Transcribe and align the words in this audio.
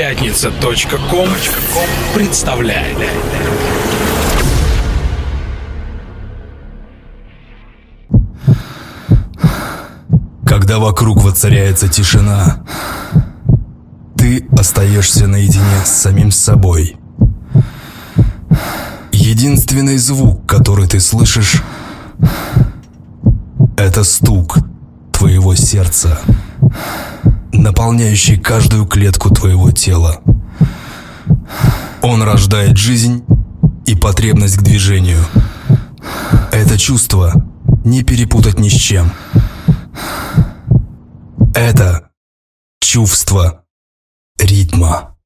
Пятница.ком 0.00 1.28
представляет. 2.14 2.96
Когда 10.46 10.78
вокруг 10.78 11.22
воцаряется 11.22 11.88
тишина, 11.88 12.64
ты 14.16 14.48
остаешься 14.58 15.26
наедине 15.26 15.84
с 15.84 15.90
самим 15.90 16.30
собой. 16.30 16.96
Единственный 19.12 19.98
звук, 19.98 20.46
который 20.46 20.88
ты 20.88 20.98
слышишь, 20.98 21.62
это 23.76 24.02
стук 24.04 24.60
твоего 25.12 25.54
сердца, 25.54 26.18
наполняющий 27.60 28.38
каждую 28.38 28.86
клетку 28.86 29.30
твоего 29.30 29.70
тела. 29.70 30.20
Он 32.02 32.22
рождает 32.22 32.76
жизнь 32.76 33.24
и 33.86 33.94
потребность 33.94 34.56
к 34.56 34.62
движению. 34.62 35.24
Это 36.50 36.78
чувство 36.78 37.32
не 37.84 38.02
перепутать 38.02 38.58
ни 38.58 38.68
с 38.68 38.72
чем. 38.72 39.12
Это 41.54 42.10
чувство 42.80 43.64
ритма. 44.38 45.16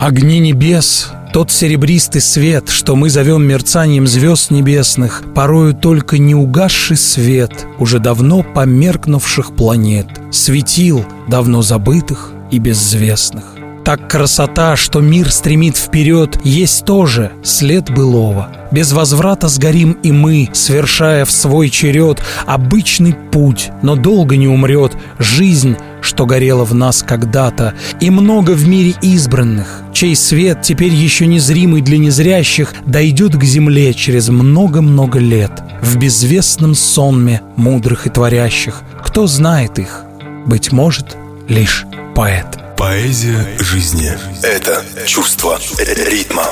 Огни 0.00 0.40
небес, 0.40 1.12
тот 1.32 1.50
серебристый 1.50 2.20
свет, 2.20 2.68
что 2.68 2.96
мы 2.96 3.08
зовем 3.08 3.46
мерцанием 3.46 4.06
звезд 4.06 4.50
небесных, 4.50 5.22
порою 5.34 5.74
только 5.74 6.18
не 6.18 6.34
угасший 6.34 6.96
свет 6.96 7.66
уже 7.78 7.98
давно 7.98 8.42
померкнувших 8.42 9.54
планет, 9.54 10.06
светил 10.32 11.04
давно 11.28 11.62
забытых 11.62 12.32
и 12.50 12.58
безвестных. 12.58 13.44
Так 13.84 14.10
красота, 14.10 14.76
что 14.76 15.00
мир 15.00 15.32
стремит 15.32 15.76
вперед, 15.76 16.38
есть 16.44 16.84
тоже 16.84 17.32
след 17.42 17.90
былого. 17.90 18.48
Без 18.70 18.92
возврата 18.92 19.48
сгорим 19.48 19.92
и 20.02 20.12
мы, 20.12 20.50
совершая 20.52 21.24
в 21.24 21.30
свой 21.30 21.70
черед 21.70 22.22
обычный 22.46 23.14
путь, 23.14 23.70
но 23.82 23.96
долго 23.96 24.36
не 24.36 24.46
умрет 24.48 24.92
жизнь, 25.18 25.76
что 26.00 26.26
горела 26.26 26.64
в 26.64 26.74
нас 26.74 27.02
когда-то, 27.02 27.74
и 28.00 28.10
много 28.10 28.52
в 28.52 28.66
мире 28.68 28.94
избранных, 29.02 29.82
чей 29.92 30.16
свет, 30.16 30.62
теперь 30.62 30.92
еще 30.92 31.26
незримый 31.26 31.82
для 31.82 31.98
незрящих, 31.98 32.74
дойдет 32.86 33.36
к 33.36 33.44
земле 33.44 33.94
через 33.94 34.28
много-много 34.28 35.18
лет, 35.18 35.52
в 35.82 35.96
безвестном 35.96 36.74
сонме 36.74 37.42
мудрых 37.56 38.06
и 38.06 38.10
творящих. 38.10 38.82
Кто 39.04 39.26
знает 39.26 39.78
их? 39.78 40.04
Быть 40.46 40.72
может, 40.72 41.16
лишь 41.48 41.86
поэт. 42.14 42.46
Поэзия 42.76 43.46
жизни– 43.58 44.10
это 44.42 44.82
чувство 45.06 45.58
ритма. 45.78 46.46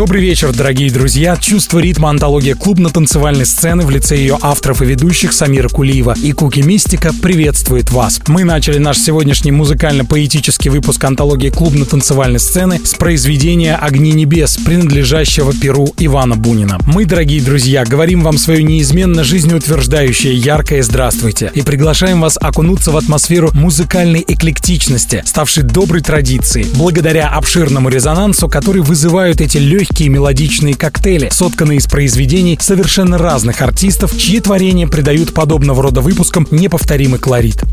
Добрый 0.00 0.22
вечер, 0.22 0.50
дорогие 0.54 0.90
друзья. 0.90 1.36
Чувство 1.36 1.78
ритма 1.78 2.08
антология 2.08 2.54
клубно-танцевальной 2.54 3.44
сцены 3.44 3.84
в 3.84 3.90
лице 3.90 4.16
ее 4.16 4.38
авторов 4.40 4.80
и 4.80 4.86
ведущих 4.86 5.34
Самира 5.34 5.68
Кулиева 5.68 6.14
и 6.22 6.32
Куки 6.32 6.60
Мистика 6.60 7.12
приветствует 7.12 7.90
вас. 7.90 8.18
Мы 8.26 8.44
начали 8.44 8.78
наш 8.78 8.96
сегодняшний 8.96 9.52
музыкально-поэтический 9.52 10.70
выпуск 10.70 11.04
антологии 11.04 11.50
клубно-танцевальной 11.50 12.40
сцены 12.40 12.80
с 12.82 12.94
произведения 12.94 13.76
«Огни 13.76 14.12
небес», 14.12 14.56
принадлежащего 14.56 15.52
Перу 15.52 15.92
Ивана 15.98 16.34
Бунина. 16.34 16.78
Мы, 16.86 17.04
дорогие 17.04 17.42
друзья, 17.42 17.84
говорим 17.84 18.22
вам 18.22 18.38
свое 18.38 18.62
неизменно 18.62 19.22
жизнеутверждающее 19.22 20.34
яркое 20.34 20.82
«Здравствуйте» 20.82 21.52
и 21.52 21.60
приглашаем 21.60 22.22
вас 22.22 22.38
окунуться 22.40 22.90
в 22.90 22.96
атмосферу 22.96 23.50
музыкальной 23.52 24.24
эклектичности, 24.26 25.22
ставшей 25.26 25.64
доброй 25.64 26.00
традицией, 26.00 26.68
благодаря 26.76 27.28
обширному 27.28 27.90
резонансу, 27.90 28.48
который 28.48 28.80
вызывают 28.80 29.42
эти 29.42 29.58
легкие 29.58 29.89
легкие 29.90 30.08
мелодичные 30.08 30.74
коктейли, 30.74 31.30
сотканные 31.32 31.78
из 31.78 31.86
произведений 31.86 32.56
совершенно 32.60 33.18
разных 33.18 33.60
артистов, 33.60 34.16
чьи 34.16 34.38
творения 34.38 34.86
придают 34.86 35.34
подобного 35.34 35.82
рода 35.82 36.00
выпускам 36.00 36.46
неповторимый 36.52 37.18
колорит. 37.18 37.64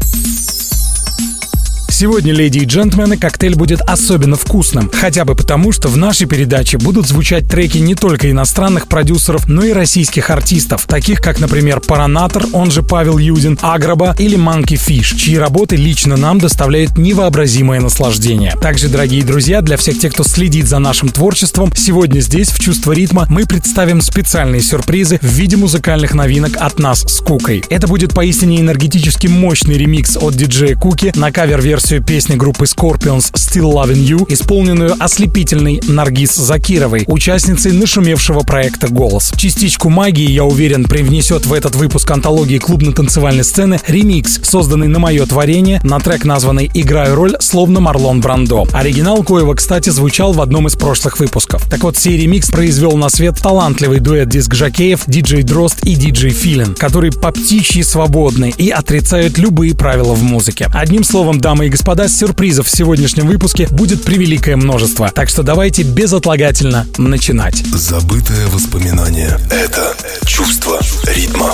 Сегодня, 1.90 2.34
леди 2.34 2.60
и 2.60 2.66
джентльмены, 2.66 3.18
коктейль 3.18 3.56
будет 3.56 3.82
особенно 3.82 4.36
вкусным. 4.36 4.92
Хотя 4.94 5.26
бы 5.26 5.36
потому, 5.36 5.72
что 5.72 5.88
в 5.88 5.98
нашей 5.98 6.28
передаче 6.28 6.78
будут 6.78 7.08
звучать 7.08 7.48
треки 7.48 7.78
не 7.78 7.96
только 7.96 8.30
иностранных 8.30 8.88
продюсеров, 8.88 9.48
но 9.48 9.64
и 9.64 9.72
российских 9.72 10.30
артистов, 10.30 10.86
таких 10.86 11.22
как, 11.22 11.40
например, 11.40 11.80
Паранатор, 11.80 12.46
он 12.54 12.72
же 12.72 12.84
Павел 12.84 13.18
Юдин, 13.18 13.58
Агроба 13.62 14.16
или 14.20 14.38
Monkey 14.38 14.76
Fish, 14.76 15.16
чьи 15.16 15.38
работы 15.38 15.76
лично 15.76 16.18
нам 16.18 16.40
доставляют 16.40 16.98
невообразимое 16.98 17.80
наслаждение. 17.80 18.54
Также, 18.62 18.90
дорогие 18.90 19.24
друзья, 19.24 19.62
для 19.62 19.78
всех 19.78 19.98
тех, 19.98 20.14
кто 20.14 20.24
следит 20.24 20.68
за 20.68 20.80
нашим 20.80 21.10
творчеством, 21.10 21.74
сегодня 21.76 22.20
здесь, 22.20 22.50
в 22.50 22.60
«Чувство 22.60 22.92
ритма», 22.92 23.26
мы 23.30 23.46
представим 23.46 24.02
специальные 24.02 24.62
сюрпризы 24.62 25.20
в 25.22 25.28
виде 25.28 25.58
музыкальных 25.58 26.14
новинок 26.14 26.58
от 26.60 26.80
нас 26.80 27.02
с 27.08 27.22
Кукой. 27.22 27.64
Это 27.70 27.88
будет 27.88 28.14
поистине 28.14 28.60
энергетически 28.60 29.28
мощный 29.28 29.78
ремикс 29.78 30.18
от 30.18 30.36
диджея 30.36 30.76
Куки 30.76 31.12
на 31.16 31.32
кавер-версию 31.32 31.77
версию 31.78 32.04
песни 32.04 32.36
группы 32.36 32.66
Scorpions 32.66 33.32
«Still 33.34 33.72
Loving 33.72 34.04
You», 34.04 34.26
исполненную 34.34 34.96
ослепительной 35.00 35.80
Наргиз 35.88 36.36
Закировой, 36.36 37.04
участницей 37.06 37.72
нашумевшего 37.72 38.40
проекта 38.40 38.88
«Голос». 38.88 39.32
Частичку 39.38 39.90
магии, 39.90 40.28
я 40.28 40.44
уверен, 40.44 40.86
привнесет 40.86 41.46
в 41.46 41.54
этот 41.54 41.76
выпуск 41.76 42.10
антологии 42.10 42.58
клубно-танцевальной 42.58 43.44
сцены 43.44 43.80
ремикс, 43.88 44.40
созданный 44.42 44.88
на 44.88 44.98
мое 44.98 45.24
творение, 45.28 45.80
на 45.84 46.00
трек, 46.00 46.26
названный 46.26 46.72
«Играю 46.74 47.14
роль, 47.14 47.38
словно 47.40 47.80
Марлон 47.80 48.22
Брандо». 48.22 48.66
Оригинал 48.74 49.22
коего, 49.22 49.54
кстати, 49.54 49.92
звучал 49.92 50.34
в 50.34 50.42
одном 50.42 50.66
из 50.66 50.76
прошлых 50.76 51.20
выпусков. 51.20 51.70
Так 51.70 51.84
вот, 51.84 51.96
сей 51.96 52.18
ремикс 52.18 52.50
произвел 52.50 52.98
на 52.98 53.10
свет 53.10 53.38
талантливый 53.40 54.00
дуэт 54.00 54.30
диск-жокеев 54.30 55.04
диджей 55.06 55.44
Дрозд 55.44 55.84
и 55.84 55.94
диджей 55.94 56.32
Филин, 56.32 56.74
которые 56.74 57.12
по 57.12 57.32
птичьи 57.32 57.84
свободны 57.84 58.52
и 58.58 58.72
отрицают 58.72 59.38
любые 59.38 59.76
правила 59.76 60.16
в 60.16 60.24
музыке. 60.24 60.68
Одним 60.74 61.04
словом, 61.04 61.40
дамы 61.40 61.67
и 61.68 61.70
господа, 61.70 62.08
сюрпризов 62.08 62.68
в 62.68 62.76
сегодняшнем 62.76 63.28
выпуске 63.28 63.68
будет 63.70 64.04
превеликое 64.04 64.56
множество. 64.56 65.12
Так 65.14 65.30
что 65.30 65.44
давайте 65.44 65.84
безотлагательно 65.84 66.88
начинать. 66.98 67.56
Забытое 67.74 68.48
воспоминание– 68.48 69.38
это 69.52 69.96
чувство 70.26 70.80
ритма. 71.16 71.54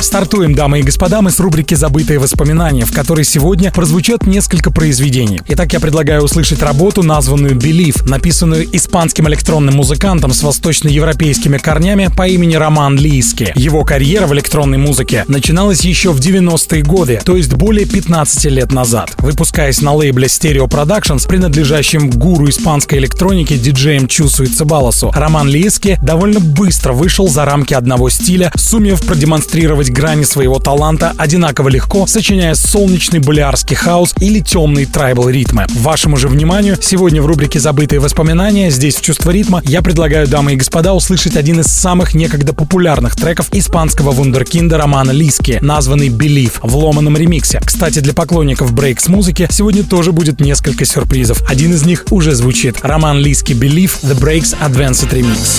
Стартуем, 0.00 0.54
дамы 0.54 0.80
и 0.80 0.82
господа, 0.82 1.22
мы 1.22 1.30
с 1.30 1.40
рубрики 1.40 1.74
«Забытые 1.74 2.18
воспоминания», 2.18 2.84
в 2.84 2.92
которой 2.92 3.24
сегодня 3.24 3.72
прозвучат 3.72 4.26
несколько 4.26 4.70
произведений. 4.70 5.40
Итак, 5.48 5.72
я 5.72 5.80
предлагаю 5.80 6.22
услышать 6.22 6.62
работу, 6.62 7.02
названную 7.02 7.56
«Believe», 7.56 8.08
написанную 8.08 8.66
испанским 8.76 9.26
электронным 9.28 9.76
музыкантом 9.76 10.32
с 10.32 10.42
восточноевропейскими 10.42 11.58
корнями 11.58 12.10
по 12.14 12.28
имени 12.28 12.56
Роман 12.56 12.96
Лиски. 12.96 13.52
Его 13.56 13.84
карьера 13.84 14.26
в 14.26 14.34
электронной 14.34 14.78
музыке 14.78 15.24
начиналась 15.28 15.80
еще 15.80 16.12
в 16.12 16.20
90-е 16.20 16.82
годы, 16.82 17.20
то 17.24 17.36
есть 17.36 17.54
более 17.54 17.86
15 17.86 18.44
лет 18.46 18.72
назад. 18.72 19.16
Выпускаясь 19.36 19.82
на 19.82 19.92
лейбле 19.92 20.28
Stereo 20.28 20.66
Productions, 20.66 21.28
принадлежащем 21.28 22.08
гуру 22.08 22.48
испанской 22.48 22.96
электроники 23.00 23.54
диджеем 23.58 24.08
Чусу 24.08 24.44
и 24.44 24.46
Цибалосу, 24.46 25.12
Роман 25.14 25.46
Лиски 25.46 25.98
довольно 26.00 26.40
быстро 26.40 26.94
вышел 26.94 27.28
за 27.28 27.44
рамки 27.44 27.74
одного 27.74 28.08
стиля, 28.08 28.50
сумев 28.56 29.02
продемонстрировать 29.02 29.90
грани 29.90 30.24
своего 30.24 30.58
таланта 30.58 31.12
одинаково 31.18 31.68
легко, 31.68 32.06
сочиняя 32.06 32.54
солнечный 32.54 33.18
болярский 33.18 33.76
хаос 33.76 34.14
или 34.20 34.40
темные 34.40 34.86
трайбл 34.86 35.28
ритмы. 35.28 35.66
Вашему 35.68 36.16
же 36.16 36.28
вниманию, 36.28 36.78
сегодня 36.80 37.20
в 37.20 37.26
рубрике 37.26 37.60
«Забытые 37.60 38.00
воспоминания» 38.00 38.70
здесь 38.70 38.96
в 38.96 39.02
«Чувство 39.02 39.32
ритма» 39.32 39.60
я 39.66 39.82
предлагаю, 39.82 40.26
дамы 40.26 40.54
и 40.54 40.56
господа, 40.56 40.94
услышать 40.94 41.36
один 41.36 41.60
из 41.60 41.66
самых 41.66 42.14
некогда 42.14 42.54
популярных 42.54 43.16
треков 43.16 43.50
испанского 43.52 44.12
вундеркинда 44.12 44.78
Романа 44.78 45.10
Лиски, 45.10 45.58
названный 45.60 46.08
«Believe» 46.08 46.54
в 46.62 46.74
ломаном 46.74 47.18
ремиксе. 47.18 47.60
Кстати, 47.62 47.98
для 47.98 48.14
поклонников 48.14 48.72
брейкс 48.72 49.08
музыки 49.26 49.48
сегодня 49.50 49.82
тоже 49.82 50.12
будет 50.12 50.40
несколько 50.40 50.84
сюрпризов. 50.84 51.42
Один 51.48 51.74
из 51.74 51.84
них 51.84 52.04
уже 52.10 52.32
звучит. 52.36 52.76
Роман 52.82 53.18
Лиски 53.18 53.54
«Believe» 53.54 53.90
The 54.02 54.16
Breaks 54.16 54.56
Advanced 54.60 55.10
Remix. 55.10 55.58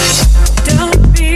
Don't 0.65 0.95
be 1.11 1.26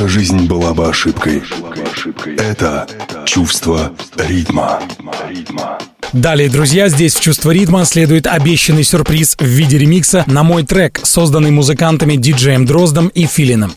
наша 0.00 0.08
жизнь 0.08 0.46
была 0.46 0.72
бы 0.72 0.88
ошибкой. 0.88 1.42
Это 2.38 2.88
чувство 3.26 3.92
ритма. 4.16 4.80
Далее, 6.12 6.48
друзья, 6.48 6.88
здесь 6.88 7.14
в 7.14 7.20
«Чувство 7.20 7.50
ритма» 7.50 7.84
следует 7.84 8.26
обещанный 8.26 8.82
сюрприз 8.82 9.36
в 9.38 9.44
виде 9.44 9.78
ремикса 9.78 10.24
на 10.26 10.42
мой 10.42 10.64
трек, 10.64 11.00
созданный 11.02 11.50
музыкантами 11.50 12.16
диджеем 12.16 12.64
Дроздом 12.64 13.08
и 13.08 13.26
Филином. 13.26 13.74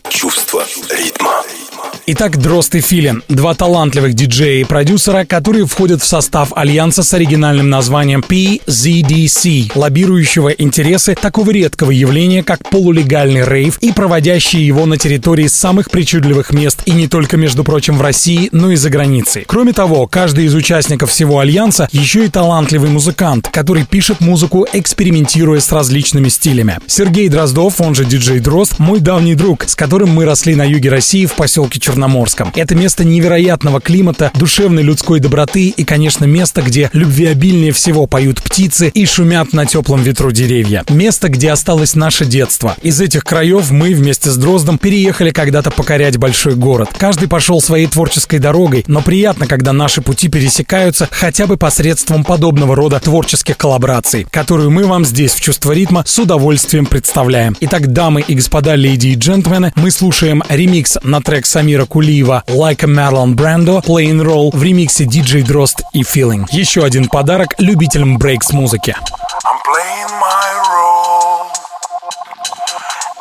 Итак, 2.06 2.36
Дрозд 2.36 2.74
и 2.74 2.82
Филин— 2.82 3.22
два 3.30 3.54
талантливых 3.54 4.12
диджея 4.12 4.60
и 4.60 4.64
продюсера, 4.64 5.24
которые 5.24 5.64
входят 5.64 6.02
в 6.02 6.06
состав 6.06 6.52
альянса 6.54 7.02
с 7.02 7.14
оригинальным 7.14 7.70
названием 7.70 8.20
PZDC, 8.20 9.72
лоббирующего 9.74 10.50
интересы 10.50 11.14
такого 11.14 11.50
редкого 11.50 11.92
явления, 11.92 12.42
как 12.42 12.68
полулегальный 12.68 13.42
рейв 13.42 13.78
и 13.78 13.90
проводящие 13.90 14.66
его 14.66 14.84
на 14.84 14.98
территории 14.98 15.46
самых 15.46 15.90
причудливых 15.90 16.52
мест 16.52 16.82
и 16.84 16.90
не 16.90 17.08
только, 17.08 17.38
между 17.38 17.64
прочим, 17.64 17.96
в 17.96 18.02
России, 18.02 18.50
но 18.52 18.70
и 18.70 18.76
за 18.76 18.90
границей. 18.90 19.44
Кроме 19.46 19.72
того, 19.72 20.06
каждый 20.06 20.44
из 20.44 20.54
участников 20.54 21.10
всего 21.10 21.38
альянса 21.38 21.88
еще 21.90 22.26
и 22.26 22.28
талантливый 22.28 22.90
музыкант, 22.90 23.48
который 23.50 23.86
пишет 23.86 24.20
музыку, 24.20 24.66
экспериментируя 24.74 25.58
с 25.58 25.72
различными 25.72 26.28
стилями. 26.28 26.80
Сергей 26.86 27.30
Дроздов, 27.30 27.80
он 27.80 27.94
же 27.94 28.04
диджей 28.04 28.40
Дрозд, 28.40 28.78
мой 28.78 29.00
давний 29.00 29.34
друг, 29.34 29.64
с 29.66 29.74
которым 29.74 30.10
мы 30.10 30.26
росли 30.26 30.54
на 30.54 30.64
юге 30.64 30.90
России 30.90 31.24
в 31.24 31.32
поселке 31.32 31.80
Черноморск 31.80 31.93
Черноморском. 31.94 32.52
Это 32.56 32.74
место 32.74 33.04
невероятного 33.04 33.80
климата, 33.80 34.32
душевной 34.34 34.82
людской 34.82 35.20
доброты 35.20 35.68
и, 35.68 35.84
конечно, 35.84 36.24
место, 36.24 36.60
где 36.60 36.90
любвеобильнее 36.92 37.70
всего 37.70 38.08
поют 38.08 38.42
птицы 38.42 38.88
и 38.88 39.06
шумят 39.06 39.52
на 39.52 39.64
теплом 39.64 40.02
ветру 40.02 40.32
деревья. 40.32 40.82
Место, 40.88 41.28
где 41.28 41.52
осталось 41.52 41.94
наше 41.94 42.24
детство. 42.24 42.74
Из 42.82 43.00
этих 43.00 43.22
краев 43.22 43.70
мы 43.70 43.94
вместе 43.94 44.30
с 44.30 44.36
Дроздом 44.36 44.76
переехали 44.76 45.30
когда-то 45.30 45.70
покорять 45.70 46.16
большой 46.16 46.56
город. 46.56 46.88
Каждый 46.98 47.28
пошел 47.28 47.60
своей 47.60 47.86
творческой 47.86 48.40
дорогой, 48.40 48.82
но 48.88 49.00
приятно, 49.00 49.46
когда 49.46 49.72
наши 49.72 50.02
пути 50.02 50.26
пересекаются 50.26 51.08
хотя 51.12 51.46
бы 51.46 51.56
посредством 51.56 52.24
подобного 52.24 52.74
рода 52.74 52.98
творческих 52.98 53.56
коллабораций, 53.56 54.26
которую 54.32 54.72
мы 54.72 54.84
вам 54.84 55.04
здесь 55.04 55.32
в 55.32 55.40
«Чувство 55.40 55.70
ритма» 55.70 56.02
с 56.04 56.18
удовольствием 56.18 56.86
представляем. 56.86 57.56
Итак, 57.60 57.92
дамы 57.92 58.24
и 58.26 58.34
господа, 58.34 58.74
леди 58.74 59.08
и 59.08 59.14
джентльмены, 59.14 59.72
мы 59.76 59.92
слушаем 59.92 60.42
ремикс 60.48 60.98
на 61.04 61.22
трек 61.22 61.46
Самира 61.46 61.83
Кулиева 61.86 62.44
«Like 62.48 62.84
a 62.84 62.86
Marlon 62.86 63.34
Brando» 63.34 63.82
Playing 63.82 64.22
Roll 64.22 64.56
в 64.56 64.62
ремиксе 64.62 65.04
DJ 65.04 65.42
Дрозд 65.42 65.82
и 65.92 66.02
Feeling. 66.02 66.44
Еще 66.50 66.84
один 66.84 67.08
подарок 67.08 67.54
любителям 67.58 68.18
брейкс 68.18 68.50
музыки. 68.52 68.96
I'm 69.44 69.58
playing 69.64 70.12
my 70.20 70.48
role 70.74 71.46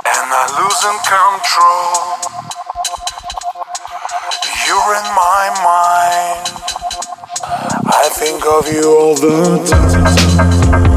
And 0.05 0.27
I 0.31 0.45
losing 0.59 0.99
control 1.03 2.17
You're 4.65 4.93
in 4.99 5.07
my 5.15 5.45
mind 5.63 6.43
I 7.85 8.09
think 8.19 8.45
of 8.45 8.71
you 8.73 8.85
all 8.97 9.15
the 9.15 9.67
time 9.69 10.92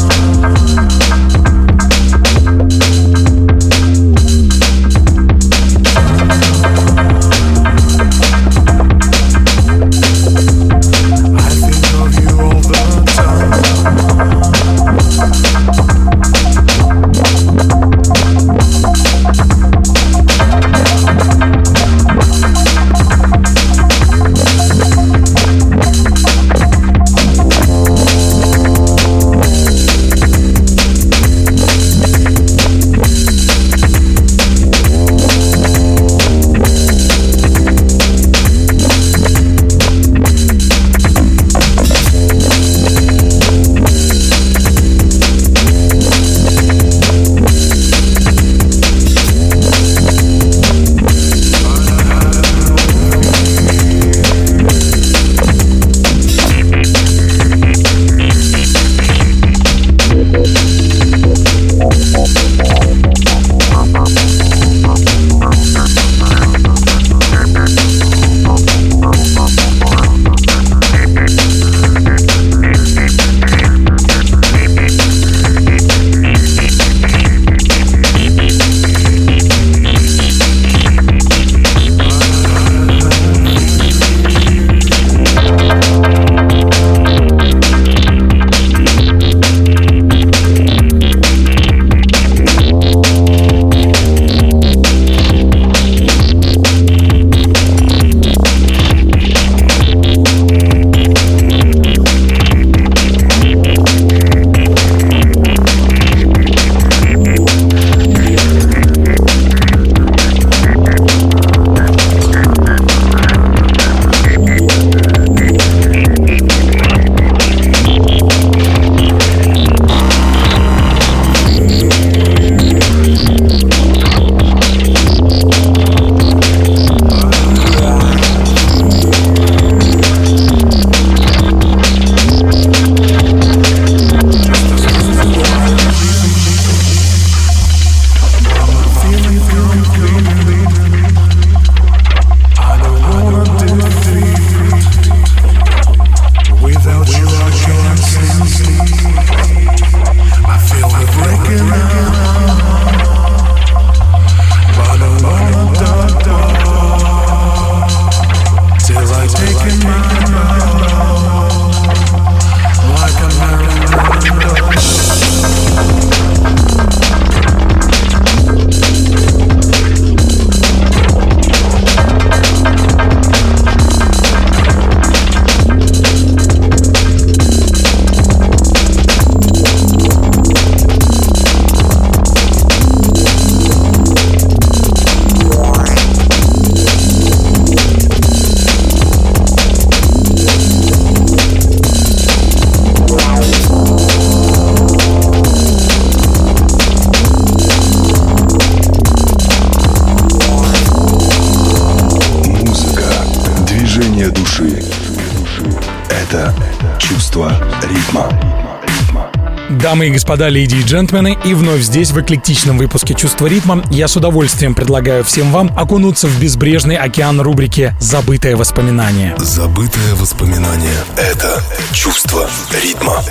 Дамы 209.86 210.08
и 210.08 210.10
господа, 210.10 210.48
леди 210.48 210.74
и 210.74 210.82
джентльмены, 210.82 211.38
и 211.44 211.54
вновь 211.54 211.80
здесь, 211.80 212.10
в 212.10 212.20
эклектичном 212.20 212.76
выпуске 212.76 213.14
«Чувство 213.14 213.46
ритма», 213.46 213.84
я 213.88 214.08
с 214.08 214.16
удовольствием 214.16 214.74
предлагаю 214.74 215.22
всем 215.22 215.52
вам 215.52 215.70
окунуться 215.78 216.26
в 216.26 216.40
безбрежный 216.40 216.96
океан 216.96 217.40
рубрики 217.40 217.94
«Забытое 218.00 218.56
воспоминание». 218.56 219.36
Забытое 219.38 220.16
воспоминание— 220.16 221.04
это 221.16 221.62
чувство 221.92 222.50
ритма. 222.82 223.22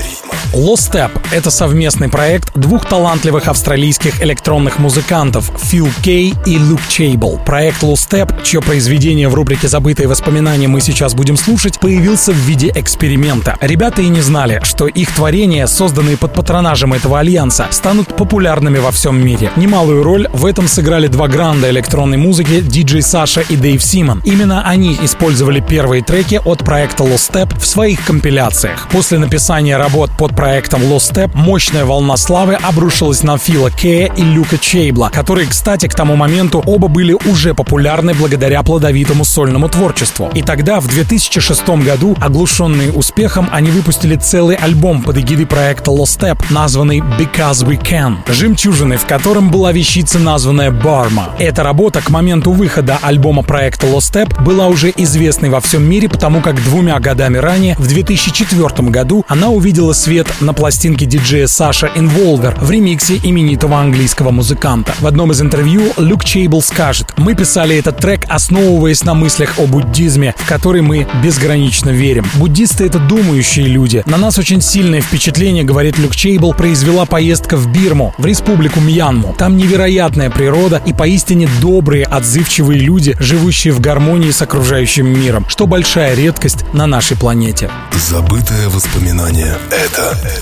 Lost 0.53 0.91
Step— 0.91 1.12
это 1.32 1.51
совместный 1.51 2.08
проект 2.08 2.58
двух 2.58 2.86
талантливых 2.86 3.50
австралийских 3.50 4.24
электронных 4.24 4.79
музыкантов 4.79 5.51
Фил 5.63 5.89
Кей 6.01 6.34
и 6.46 6.58
Люк 6.58 6.79
Чейбл. 6.88 7.39
Проект 7.46 7.84
Lost 7.84 8.10
Step, 8.10 8.41
чье 8.44 8.62
произведение 8.62 9.27
в 9.27 9.34
рубрике 9.34 9.67
«Забытые 9.67 10.08
воспоминания» 10.08 10.70
мы 10.70 10.79
сейчас 10.79 11.13
будем 11.13 11.36
слушать, 11.36 11.79
появился 11.79 12.32
в 12.32 12.38
виде 12.38 12.72
эксперимента. 12.74 13.58
Ребята 13.60 14.01
и 14.01 14.08
не 14.08 14.22
знали, 14.22 14.62
что 14.63 14.88
их 14.88 15.13
творения, 15.13 15.67
созданные 15.67 16.15
под 16.15 16.34
патронажем 16.34 16.94
этого 16.94 17.20
альянса, 17.20 17.67
станут 17.72 18.15
популярными 18.15 18.77
во 18.77 18.91
всем 18.91 19.22
мире. 19.22 19.51
Немалую 19.58 20.03
роль 20.03 20.29
в 20.32 20.46
этом 20.46 20.70
сыграли 20.70 21.08
два 21.08 21.27
гранда 21.27 21.70
электронной 21.70 22.17
музыки 22.17 22.62
диджей 22.62 23.01
Саша 23.01 23.41
и 23.41 23.58
Дэйв 23.58 23.84
Симон. 23.84 24.22
Именно 24.24 24.65
они 24.65 24.98
использовали 25.01 25.60
первые 25.60 26.01
треки 26.01 26.39
от 26.46 26.60
проекта 26.60 27.03
Lost 27.03 27.32
Step 27.32 27.60
в 27.60 27.65
своих 27.65 28.05
компиляциях. 28.05 28.88
После 28.89 29.20
написания 29.20 29.75
работ 29.75 30.12
под 30.17 30.36
проектом 30.36 30.81
Lost 30.84 31.13
Step 31.13 31.31
мощная 31.34 31.86
волна 31.86 32.17
славы 32.17 32.55
обрушилась 32.55 33.24
на 33.24 33.38
Фила 33.38 33.69
Кея 33.69 34.12
и 34.15 34.22
Люка 34.24 34.57
Чейбла, 34.57 35.10
которые, 35.13 35.48
кстати, 35.48 35.88
к 35.88 35.95
тому 35.95 36.15
моменту 36.15 36.63
оба 36.65 36.88
были 36.88 37.13
уже 37.13 37.53
популярны 37.53 38.13
благодаря 38.13 38.63
плодовитому 38.63 39.25
сольному 39.25 39.69
творчеству. 39.69 40.29
И 40.34 40.41
тогда, 40.41 40.79
в 40.79 40.88
2006 40.88 41.67
году, 41.84 42.15
оглушенные 42.19 42.91
успехом, 42.91 43.50
они 43.51 43.72
выпустили 43.72 44.15
целый 44.15 44.55
альбом 44.55 45.03
под 45.03 45.17
эгидой 45.17 45.45
проекта 45.45 45.91
Lost 45.91 46.19
Step, 46.19 46.43
названный 46.50 47.00
Because 47.00 47.65
We 47.65 47.81
Can, 47.81 48.17
жемчужиной 48.31 48.98
в 48.98 49.05
котором 49.05 49.50
была 49.50 49.72
вещица, 49.72 50.19
названная 50.19 50.72
Барма. 50.72 51.29
Эта 51.39 51.63
работа 51.63 52.01
к 52.01 52.10
моменту 52.10 52.51
выхода 52.51 52.98
альбома 53.01 53.43
проекта 53.43 53.88
Lost 53.88 54.13
Step 54.13 54.43
была 54.43 54.67
уже 54.67 54.93
известной 54.95 55.50
во 55.50 55.60
всем 55.60 55.84
мире, 55.84 56.07
потому 56.10 56.41
как 56.41 56.63
двумя 56.63 57.00
годами 57.00 57.38
ранее, 57.38 57.75
в 57.77 57.88
2004 57.88 58.89
году, 58.89 59.25
она 59.27 59.50
увидела 59.50 59.93
свет 60.05 60.27
на 60.39 60.53
пластинке 60.53 61.07
диджея 61.07 61.47
Саша 61.47 61.89
Инволвер 61.95 62.55
в 62.62 62.69
ремиксе 62.69 63.19
именитого 63.24 63.79
английского 63.79 64.29
музыканта. 64.29 64.93
В 65.00 65.07
одном 65.07 65.31
из 65.31 65.41
интервью 65.41 65.93
Люк 65.97 66.24
Чейбл 66.24 66.62
скажет, 66.62 67.12
«Мы 67.17 67.33
писали 67.33 67.75
этот 67.75 67.97
трек, 67.97 68.27
основываясь 68.29 69.03
на 69.03 69.15
мыслях 69.15 69.57
о 69.57 69.65
буддизме, 69.65 70.35
в 70.38 70.47
который 70.47 70.81
мы 70.81 71.07
безгранично 71.24 71.89
верим. 71.89 72.24
Буддисты— 72.35 72.85
это 72.85 73.00
думающие 73.00 73.65
люди. 73.65 74.03
На 74.05 74.17
нас 74.17 74.38
очень 74.38 74.62
сильное 74.62 75.01
впечатление, 75.01 75.63
говорит 75.63 75.97
Люк 75.97 76.15
Чейбл, 76.15 76.53
произвела 76.53 77.05
поездка 77.07 77.57
в 77.57 77.71
Бирму, 77.71 78.13
в 78.19 78.27
республику 78.27 78.81
Мьянму. 78.81 79.33
Там 79.39 79.57
невероятная 79.57 80.29
природа 80.29 80.83
и 80.85 80.93
поистине 80.93 81.50
добрые, 81.62 82.05
отзывчивые 82.05 82.79
люди, 82.79 83.15
живущие 83.19 83.74
в 83.74 83.79
гармонии 83.79 84.29
с 84.29 84.43
окружающим 84.43 85.07
миром, 85.07 85.47
что 85.50 85.65
большая 85.65 86.13
редкость 86.13 86.63
на 86.74 86.85
нашей 86.85 87.17
планете. 87.17 87.71
Забытое 87.91 88.69
воспоминание— 88.69 89.57
это 89.71 89.94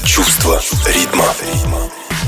чувство 0.04 0.60
ритма. 0.88 1.26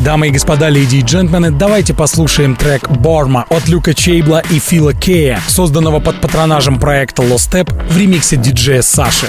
Дамы 0.02 0.28
и 0.28 0.32
господа, 0.32 0.70
леди 0.70 0.98
и 0.98 1.02
джентльмены, 1.02 1.50
давайте 1.50 1.96
послушаем 1.96 2.56
трек 2.56 2.88
«Борма» 2.90 3.46
от 3.50 3.68
Люка 3.68 3.96
Чейбла 3.96 4.44
и 4.52 4.60
Фила 4.60 4.94
Кея, 4.94 5.42
созданного 5.48 6.00
под 6.00 6.22
патронажем 6.22 6.80
проекта 6.80 7.24
Step 7.24 7.74
в 7.90 7.98
ремиксе 7.98 8.36
диджея 8.36 8.84
Саши. 8.84 9.28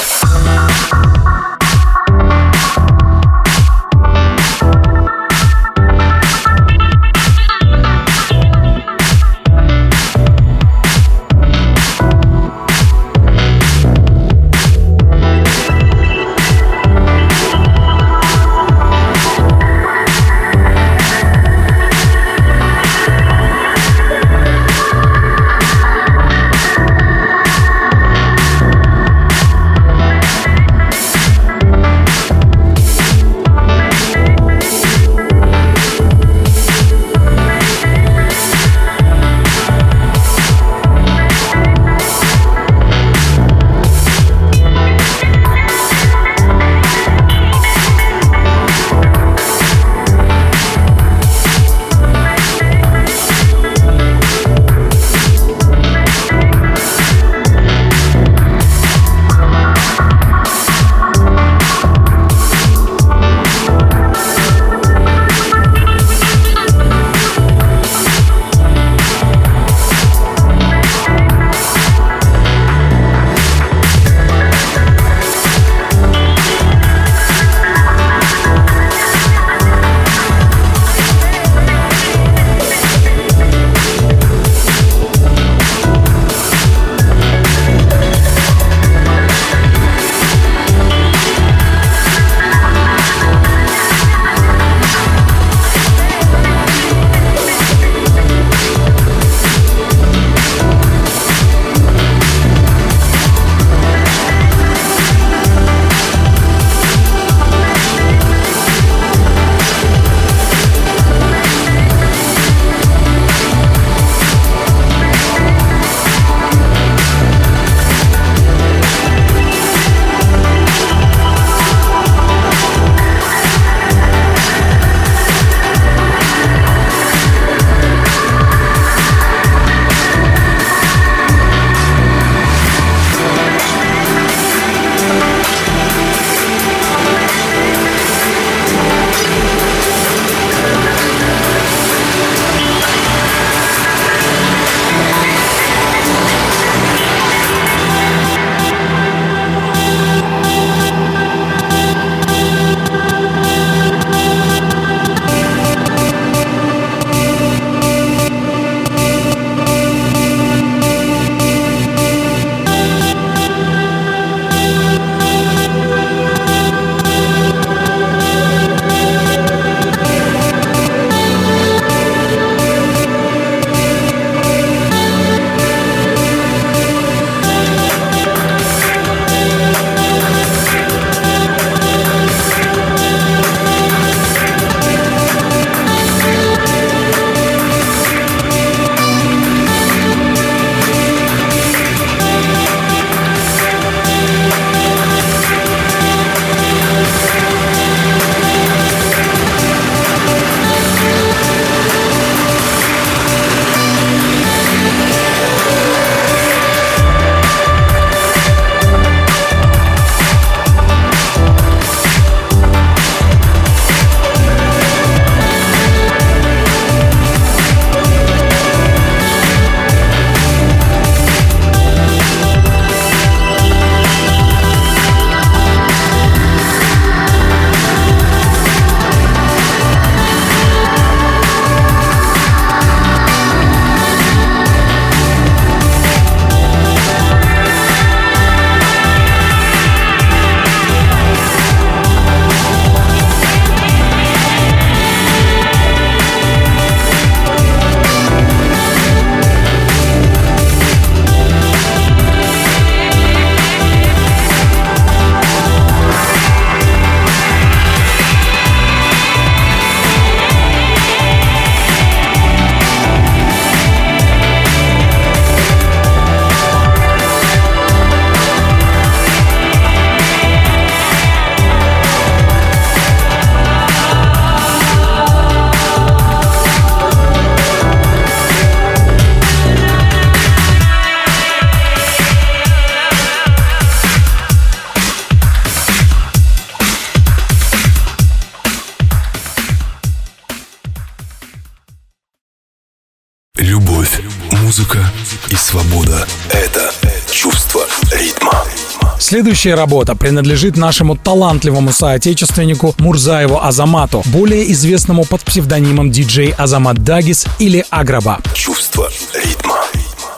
Следующая 299.36 299.74
работа 299.74 300.14
принадлежит 300.14 300.78
нашему 300.78 301.14
талантливому 301.14 301.92
соотечественнику 301.92 302.94
Мурзаеву 302.96 303.62
Азамату, 303.62 304.22
более 304.32 304.72
известному 304.72 305.26
под 305.26 305.42
псевдонимом 305.42 306.10
диджей 306.10 306.54
Азамат 306.56 307.04
Дагис 307.04 307.44
или 307.58 307.84
Аграба. 307.90 308.40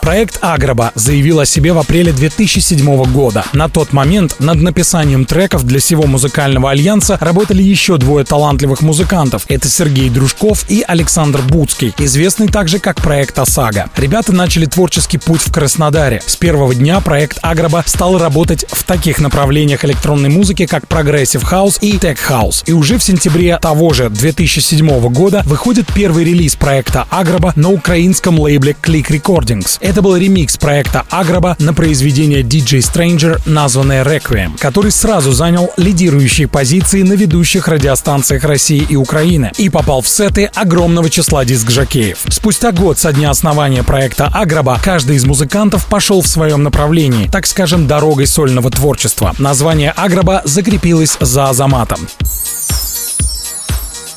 Проект 0.09 0.39
Аграба 0.41 0.91
заявил 0.95 1.39
о 1.39 1.45
себе 1.45 1.71
в 1.71 1.77
апреле 1.77 2.11
2007 2.11 3.03
года. 3.13 3.45
На 3.53 3.69
тот 3.69 3.93
момент 3.93 4.37
над 4.39 4.59
написанием 4.59 5.23
треков 5.23 5.65
для 5.65 5.79
всего 5.79 6.07
музыкального 6.07 6.71
альянса 6.71 7.19
работали 7.21 7.61
еще 7.61 7.97
двое 7.97 8.25
талантливых 8.25 8.81
музыкантов. 8.81 9.45
Это 9.49 9.69
Сергей 9.69 10.09
Дружков 10.09 10.65
и 10.67 10.81
Александр 10.81 11.43
Буцкий, 11.43 11.93
известный 11.99 12.47
также 12.47 12.79
как 12.79 12.95
проект 12.95 13.37
ОСАГО. 13.37 13.91
Ребята 13.97 14.31
начали 14.33 14.65
творческий 14.65 15.19
путь 15.19 15.41
в 15.41 15.51
Краснодаре. 15.51 16.23
С 16.25 16.35
первого 16.35 16.73
дня 16.73 17.01
проект 17.01 17.37
Аграба 17.43 17.83
стал 17.85 18.17
работать 18.17 18.65
в 18.67 18.83
таких 18.85 19.19
направлениях 19.19 19.85
электронной 19.85 20.29
музыки, 20.29 20.65
как 20.65 20.87
progressive 20.87 21.43
house 21.43 21.77
и 21.81 21.99
tech 21.99 22.17
house. 22.17 22.63
И 22.65 22.73
уже 22.73 22.97
в 22.97 23.03
сентябре 23.03 23.59
того 23.59 23.93
же 23.93 24.09
2007 24.09 25.13
года 25.13 25.43
выходит 25.45 25.85
первый 25.93 26.23
релиз 26.23 26.55
проекта 26.55 27.05
Аграба 27.11 27.53
на 27.55 27.69
украинском 27.69 28.39
лейбле 28.39 28.75
Click 28.81 29.09
Recordings. 29.11 29.77
Это 29.79 29.98
был 30.01 30.15
ремикс 30.15 30.57
проекта 30.57 31.05
Агроба 31.09 31.55
на 31.59 31.73
произведение 31.73 32.41
DJ 32.41 32.79
Stranger, 32.79 33.41
названное 33.45 34.03
Requiem, 34.03 34.57
который 34.59 34.91
сразу 34.91 35.31
занял 35.31 35.71
лидирующие 35.77 36.47
позиции 36.47 37.01
на 37.01 37.13
ведущих 37.13 37.67
радиостанциях 37.67 38.43
России 38.43 38.85
и 38.87 38.95
Украины 38.95 39.51
и 39.57 39.69
попал 39.69 40.01
в 40.01 40.07
сеты 40.07 40.45
огромного 40.53 41.09
числа 41.09 41.45
диск-жокеев. 41.45 42.19
Спустя 42.29 42.71
год 42.71 42.97
со 42.97 43.13
дня 43.13 43.29
основания 43.29 43.83
проекта 43.83 44.29
Агроба 44.33 44.79
каждый 44.83 45.15
из 45.15 45.25
музыкантов 45.25 45.85
пошел 45.87 46.21
в 46.21 46.27
своем 46.27 46.63
направлении, 46.63 47.27
так 47.27 47.45
скажем, 47.47 47.87
дорогой 47.87 48.27
сольного 48.27 48.69
творчества. 48.71 49.33
Название 49.37 49.91
Агроба 49.91 50.41
закрепилось 50.45 51.17
за 51.19 51.49
Азаматом. 51.49 51.99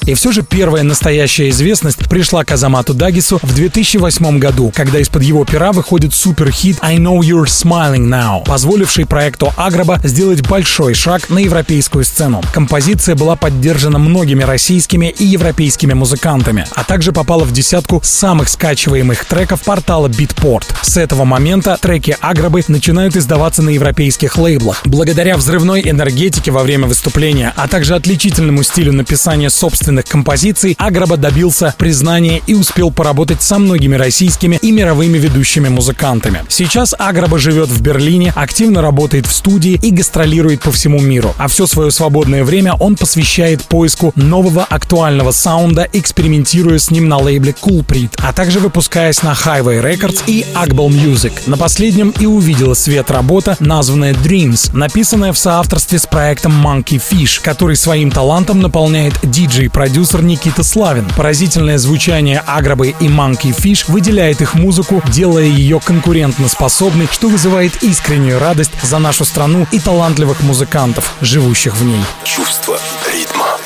И 0.06 0.14
все 0.14 0.32
же 0.32 0.42
первая 0.42 0.82
настоящая 0.82 1.48
известность 1.50 2.08
пришла 2.08 2.44
к 2.44 2.50
Азамату 2.50 2.92
Дагису 2.92 3.38
в 3.40 3.54
2008 3.54 4.38
году, 4.38 4.72
когда 4.74 4.98
из-под 4.98 5.22
его 5.22 5.44
пера 5.44 5.70
выходит 5.70 6.12
суперхит 6.12 6.78
«I 6.80 6.96
Know 6.96 7.20
You're 7.20 7.44
Smiling 7.44 8.08
Now», 8.08 8.44
позволивший 8.44 9.06
проекту 9.06 9.52
Агроба 9.56 10.00
сделать 10.02 10.46
большой 10.46 10.94
шаг 10.94 11.30
на 11.30 11.38
европейскую 11.38 12.04
сцену. 12.04 12.42
Композиция 12.52 13.14
была 13.14 13.36
поддержана 13.36 13.98
многими 14.00 14.42
российскими 14.42 15.06
и 15.06 15.24
европейскими 15.24 15.92
музыкантами, 15.92 16.66
а 16.74 16.82
также 16.82 17.12
попала 17.12 17.44
в 17.44 17.52
десятку 17.52 18.00
самых 18.02 18.48
скачиваемых 18.48 19.24
треков 19.24 19.62
портала 19.62 20.08
Beatport. 20.08 20.64
С 20.82 20.96
этого 20.96 21.24
момента 21.24 21.78
треки 21.80 22.16
Агробы 22.20 22.64
начинают 22.66 23.16
издаваться 23.16 23.62
на 23.62 23.70
европейских 23.70 24.36
лейблах. 24.36 24.82
Благодаря 24.84 25.36
взрывной 25.36 25.82
энергетике 25.84 26.50
во 26.50 26.64
время 26.64 26.88
выступления, 26.88 27.52
а 27.56 27.68
также 27.68 27.94
отличительному 27.94 28.62
стилю 28.64 28.92
написания 28.92 29.48
собственных 29.48 29.91
собственных 29.92 30.04
композиций, 30.06 30.74
Аграба 30.78 31.16
добился 31.16 31.74
признания 31.76 32.40
и 32.46 32.54
успел 32.54 32.90
поработать 32.90 33.42
со 33.42 33.58
многими 33.58 33.96
российскими 33.96 34.58
и 34.62 34.72
мировыми 34.72 35.18
ведущими 35.18 35.68
музыкантами. 35.68 36.42
Сейчас 36.48 36.94
Аграба 36.98 37.38
живет 37.38 37.68
в 37.68 37.80
Берлине, 37.82 38.32
активно 38.34 38.80
работает 38.80 39.26
в 39.26 39.32
студии 39.32 39.78
и 39.82 39.90
гастролирует 39.90 40.62
по 40.62 40.72
всему 40.72 41.00
миру. 41.00 41.34
А 41.38 41.48
все 41.48 41.66
свое 41.66 41.90
свободное 41.90 42.44
время 42.44 42.74
он 42.74 42.96
посвящает 42.96 43.62
поиску 43.62 44.12
нового 44.16 44.64
актуального 44.64 45.32
саунда, 45.32 45.86
экспериментируя 45.92 46.78
с 46.78 46.90
ним 46.90 47.08
на 47.08 47.18
лейбле 47.18 47.54
Coolprit, 47.60 48.12
а 48.18 48.32
также 48.32 48.60
выпускаясь 48.60 49.22
на 49.22 49.32
Highway 49.32 49.82
Records 49.82 50.22
и 50.26 50.44
Agbel 50.54 50.88
Music. 50.88 51.32
На 51.46 51.56
последнем 51.56 52.14
и 52.18 52.26
увидела 52.26 52.74
свет 52.74 53.10
работа, 53.10 53.56
названная 53.60 54.14
Dreams, 54.14 54.74
написанная 54.74 55.32
в 55.32 55.38
соавторстве 55.38 55.98
с 55.98 56.06
проектом 56.06 56.52
Monkey 56.64 57.00
Fish, 57.10 57.40
который 57.42 57.76
своим 57.76 58.10
талантом 58.10 58.60
наполняет 58.60 59.14
диджей 59.22 59.68
продюсер 59.82 60.22
Никита 60.22 60.62
Славин. 60.62 61.08
Поразительное 61.16 61.76
звучание 61.76 62.40
Агробы 62.46 62.90
и 62.90 63.08
Monkey 63.08 63.50
Fish 63.50 63.90
выделяет 63.90 64.40
их 64.40 64.54
музыку, 64.54 65.02
делая 65.08 65.46
ее 65.46 65.80
конкурентно 65.80 66.46
способной, 66.46 67.08
что 67.10 67.28
вызывает 67.28 67.82
искреннюю 67.82 68.38
радость 68.38 68.70
за 68.80 69.00
нашу 69.00 69.24
страну 69.24 69.66
и 69.72 69.80
талантливых 69.80 70.40
музыкантов, 70.42 71.14
живущих 71.20 71.76
в 71.76 71.84
ней. 71.84 72.00
Чувство 72.22 72.78
ритма. 73.12 73.58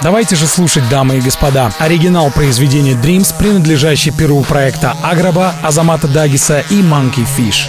Давайте 0.00 0.34
же 0.34 0.46
слушать, 0.46 0.88
дамы 0.88 1.18
и 1.18 1.20
господа, 1.20 1.74
оригинал 1.78 2.30
произведения 2.30 2.94
Dreams, 2.94 3.34
принадлежащий 3.36 4.12
перу 4.12 4.42
проекта 4.44 4.96
Аграба, 5.02 5.52
Азамата 5.62 6.08
Дагиса 6.08 6.64
и 6.70 6.80
Monkey 6.80 7.26
Fish. 7.36 7.68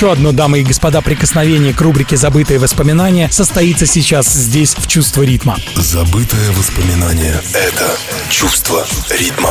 Еще 0.00 0.12
одно, 0.12 0.32
дамы 0.32 0.60
и 0.60 0.64
господа, 0.64 1.02
прикосновение 1.02 1.74
к 1.74 1.80
рубрике 1.82 2.16
«Забытые 2.16 2.58
воспоминания» 2.58 3.28
состоится 3.30 3.84
сейчас 3.84 4.32
здесь, 4.32 4.74
в 4.74 4.86
«Чувство 4.86 5.24
ритма». 5.24 5.58
Забытое 5.76 6.52
воспоминание. 6.52 7.38
Это 7.52 7.98
чувство 8.30 8.86
ритма. 9.10 9.50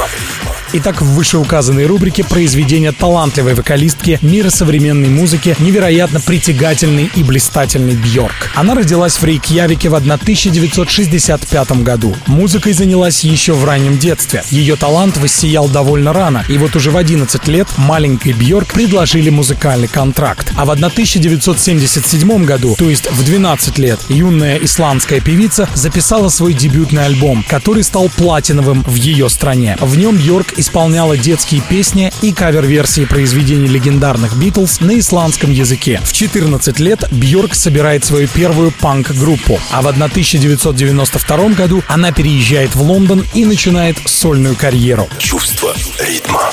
Итак, 0.72 1.02
в 1.02 1.16
вышеуказанной 1.16 1.88
рубрике 1.88 2.24
произведение 2.24 2.92
талантливой 2.92 3.56
вокалистки 3.56 4.20
мира 4.22 4.52
современной 4.52 5.10
музыки, 5.10 5.56
невероятно 5.58 6.20
притягательной 6.20 7.10
и 7.16 7.24
блистательной 7.24 7.96
Бьорк. 7.96 8.52
Она 8.54 8.76
родилась 8.76 9.18
в 9.18 9.24
Рейкьявике 9.24 9.90
в 9.90 9.96
1965 9.96 11.72
году. 11.84 12.16
Музыкой 12.28 12.74
занялась 12.74 13.24
еще 13.24 13.54
в 13.54 13.66
раннем 13.66 13.98
детстве. 13.98 14.44
Ее 14.52 14.76
талант 14.76 15.18
воссиял 15.18 15.68
довольно 15.68 16.14
рано, 16.14 16.46
и 16.48 16.58
вот 16.60 16.76
уже 16.76 16.92
в 16.92 16.98
11 16.98 17.48
лет 17.48 17.68
маленькой 17.78 18.34
Бьорк 18.34 18.74
предложили 18.74 19.32
музыкальный 19.32 19.88
контракт. 19.88 20.39
А 20.56 20.66
в 20.66 20.72
1977 20.72 22.46
году, 22.46 22.76
то 22.78 22.90
есть 22.90 23.10
в 23.12 23.24
12 23.24 23.78
лет, 23.78 24.00
юная 24.10 24.58
исландская 24.58 25.22
певица 25.22 25.70
записала 25.74 26.30
свой 26.30 26.54
дебютный 26.54 27.06
альбом, 27.06 27.44
который 27.48 27.84
стал 27.84 28.10
платиновым 28.10 28.84
в 28.84 28.96
ее 28.96 29.30
стране. 29.30 29.78
В 29.80 29.98
нем 29.98 30.18
Бьорк 30.18 30.58
исполняла 30.58 31.18
детские 31.18 31.62
песни 31.62 32.12
и 32.22 32.34
кавер-версии 32.34 33.06
произведений 33.06 33.68
легендарных 33.68 34.36
Битлз 34.36 34.82
на 34.82 35.00
исландском 35.00 35.52
языке. 35.52 36.02
В 36.04 36.14
14 36.14 36.80
лет 36.80 37.04
Бьорк 37.12 37.56
собирает 37.56 38.06
свою 38.06 38.28
первую 38.28 38.72
панк-группу, 38.72 39.60
а 39.72 39.82
в 39.82 39.88
1992 39.88 41.50
году 41.50 41.84
она 41.88 42.12
переезжает 42.12 42.76
в 42.76 42.82
Лондон 42.82 43.26
и 43.34 43.46
начинает 43.46 43.98
сольную 44.06 44.56
карьеру. 44.56 45.08
Чувство 45.18 45.74
ритма. 46.00 46.52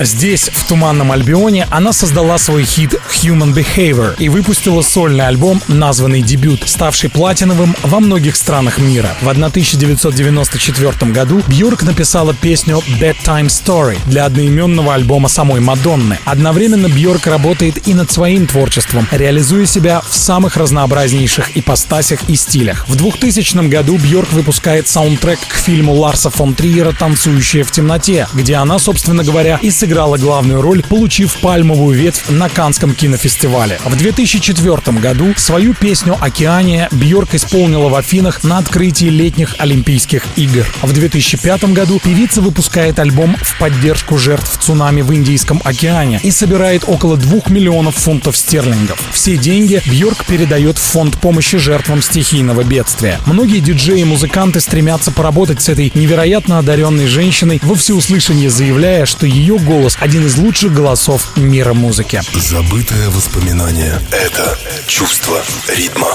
Здесь, 0.00 0.50
в 0.52 0.66
Туманном 0.66 1.12
Альбионе, 1.12 1.68
она 1.70 1.92
создала 1.92 2.36
свой 2.38 2.64
хит 2.64 2.94
Human 3.22 3.54
Behavior 3.54 4.16
и 4.18 4.28
выпустила 4.28 4.82
сольный 4.82 5.26
альбом, 5.28 5.62
названный 5.68 6.20
«Дебют», 6.20 6.62
ставший 6.66 7.10
платиновым 7.10 7.76
во 7.82 8.00
многих 8.00 8.34
странах 8.34 8.78
мира. 8.78 9.14
В 9.22 9.28
1994 9.28 11.12
году 11.12 11.42
Бьорк 11.46 11.84
написала 11.84 12.34
песню 12.34 12.82
Bedtime 13.00 13.46
Story 13.46 13.96
для 14.06 14.24
одноименного 14.24 14.94
альбома 14.94 15.28
самой 15.28 15.60
Мадонны. 15.60 16.18
Одновременно 16.24 16.88
Бьорк 16.88 17.28
работает 17.28 17.86
и 17.86 17.94
над 17.94 18.10
своим 18.10 18.48
творчеством, 18.48 19.06
реализуя 19.12 19.64
себя 19.64 20.00
в 20.00 20.14
самых 20.14 20.56
разнообразнейших 20.56 21.56
ипостасях 21.56 22.28
и 22.28 22.34
стилях. 22.34 22.88
В 22.88 22.96
2000 22.96 23.68
году 23.68 23.96
Бьорк 23.98 24.32
выпускает 24.32 24.88
саундтрек 24.88 25.38
к 25.46 25.54
фильму 25.54 25.94
Ларса 25.94 26.30
фон 26.30 26.54
Триера 26.54 26.90
«Танцующая 26.92 27.62
в 27.62 27.70
темноте», 27.70 28.26
где 28.34 28.56
она, 28.56 28.80
собственно 28.80 29.22
говоря, 29.22 29.58
и 29.62 29.70
сыграла 29.84 30.16
главную 30.16 30.62
роль, 30.62 30.82
получив 30.82 31.36
пальмовую 31.40 31.94
ветвь 31.94 32.30
на 32.30 32.48
Канском 32.48 32.94
кинофестивале. 32.94 33.78
В 33.84 33.94
2004 33.94 34.98
году 34.98 35.34
свою 35.36 35.74
песню 35.74 36.16
«Океания» 36.18 36.88
Бьорк 36.90 37.34
исполнила 37.34 37.90
в 37.90 37.94
Афинах 37.94 38.42
на 38.44 38.56
открытии 38.56 39.10
летних 39.10 39.56
Олимпийских 39.58 40.24
игр. 40.36 40.64
В 40.80 40.90
2005 40.94 41.64
году 41.74 42.00
певица 42.02 42.40
выпускает 42.40 42.98
альбом 42.98 43.36
в 43.36 43.58
поддержку 43.58 44.16
жертв 44.16 44.56
цунами 44.58 45.02
в 45.02 45.12
Индийском 45.12 45.60
океане 45.62 46.18
и 46.22 46.30
собирает 46.30 46.84
около 46.86 47.18
2 47.18 47.42
миллионов 47.48 47.94
фунтов 47.96 48.38
стерлингов. 48.38 48.98
Все 49.12 49.36
деньги 49.36 49.82
Бьорк 49.84 50.24
передает 50.24 50.78
в 50.78 50.82
фонд 50.82 51.20
помощи 51.20 51.58
жертвам 51.58 52.00
стихийного 52.00 52.62
бедствия. 52.62 53.20
Многие 53.26 53.60
диджеи 53.60 54.00
и 54.00 54.04
музыканты 54.04 54.60
стремятся 54.60 55.10
поработать 55.10 55.60
с 55.60 55.68
этой 55.68 55.92
невероятно 55.94 56.58
одаренной 56.58 57.06
женщиной 57.06 57.60
во 57.62 57.74
всеуслышание 57.74 58.48
заявляя, 58.48 59.04
что 59.04 59.26
ее 59.26 59.58
голос 59.58 59.73
голос– 59.74 59.96
один 60.00 60.24
из 60.26 60.36
лучших 60.36 60.72
голосов 60.72 61.36
мира 61.36 61.74
музыки. 61.74 62.22
Забытое 62.34 63.10
воспоминание. 63.10 64.00
Это 64.12 64.56
чувство 64.86 65.42
ритма. 65.76 66.08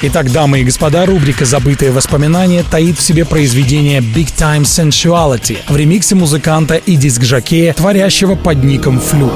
Итак, 0.00 0.32
дамы 0.32 0.60
и 0.60 0.64
господа, 0.64 1.04
рубрика 1.04 1.44
«Забытые 1.44 1.92
воспоминания» 1.92 2.64
таит 2.64 2.98
в 2.98 3.02
себе 3.02 3.24
произведение 3.24 4.00
Big 4.00 4.34
Time 4.34 4.62
Sensuality 4.62 5.58
в 5.68 5.76
ремиксе 5.76 6.14
музыканта 6.14 6.76
и 6.76 6.96
диск-жокея, 6.96 7.74
творящего 7.74 8.36
под 8.36 8.64
ником 8.64 9.00
Флюк. 9.00 9.34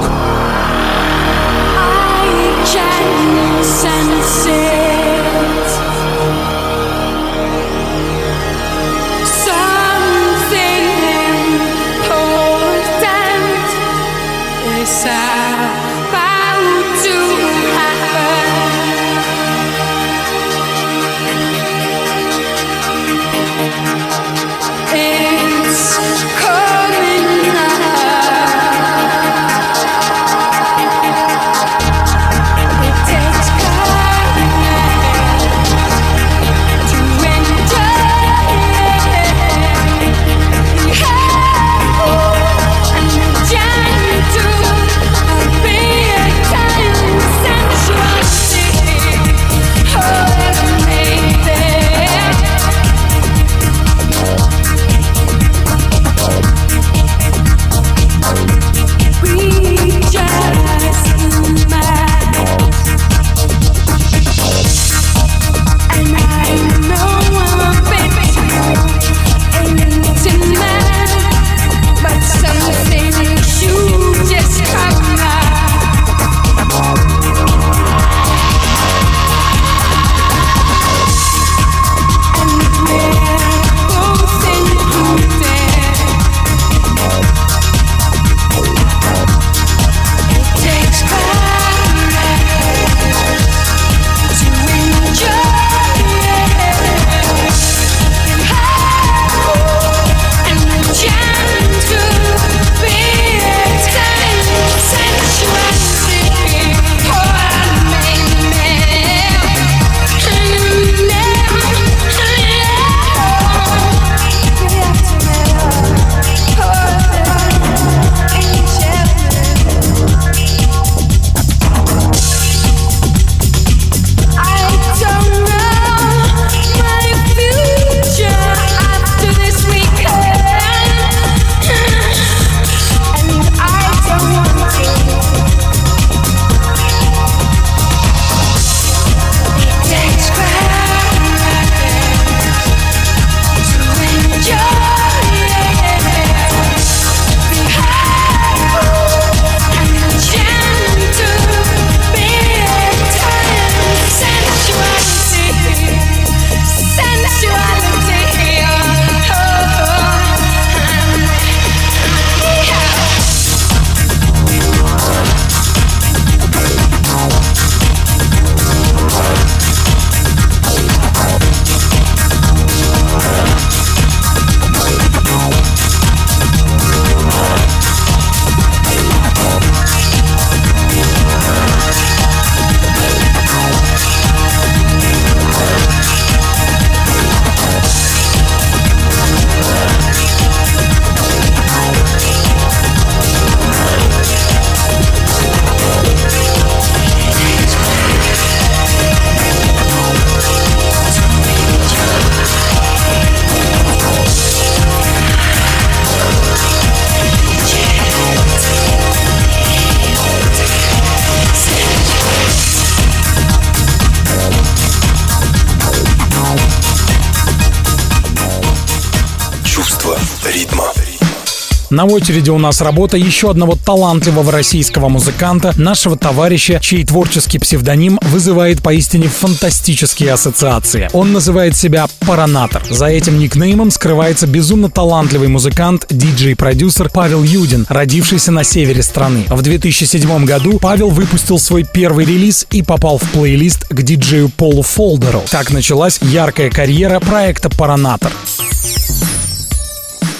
На 221.89 222.05
очереди 222.05 222.49
у 222.49 222.57
нас 222.57 222.81
работа 222.81 223.15
еще 223.15 223.49
одного 223.49 223.75
талантливого 223.75 224.51
российского 224.51 225.07
музыканта, 225.07 225.73
нашего 225.77 226.17
товарища, 226.17 226.79
чей 226.81 227.05
творческий 227.05 227.59
псевдоним 227.59 228.19
вызывает 228.23 228.81
поистине 228.81 229.29
фантастические 229.29 230.33
ассоциации. 230.33 231.09
Он 231.13 231.31
называет 231.31 231.77
себя 231.77 232.07
Паранатор. 232.25 232.83
За 232.89 233.05
этим 233.05 233.39
никнеймом 233.39 233.91
скрывается 233.91 234.47
безумно 234.47 234.89
талантливый 234.89 235.47
музыкант, 235.47 236.05
диджей-продюсер 236.09 237.09
Павел 237.09 237.43
Юдин, 237.43 237.85
родившийся 237.87 238.51
на 238.51 238.65
севере 238.65 239.01
страны. 239.01 239.45
В 239.47 239.61
2007 239.61 240.43
году 240.43 240.79
Павел 240.79 241.09
выпустил 241.09 241.57
свой 241.57 241.85
первый 241.85 242.25
релиз 242.25 242.67
и 242.69 242.81
попал 242.81 243.17
в 243.17 243.29
плейлист 243.31 243.87
к 243.87 244.01
диджею 244.01 244.49
Полу 244.49 244.81
Фолдеру. 244.81 245.43
Так 245.49 245.71
началась 245.71 246.19
яркая 246.21 246.69
карьера 246.69 247.21
проекта 247.21 247.69
Паранатор. 247.69 248.31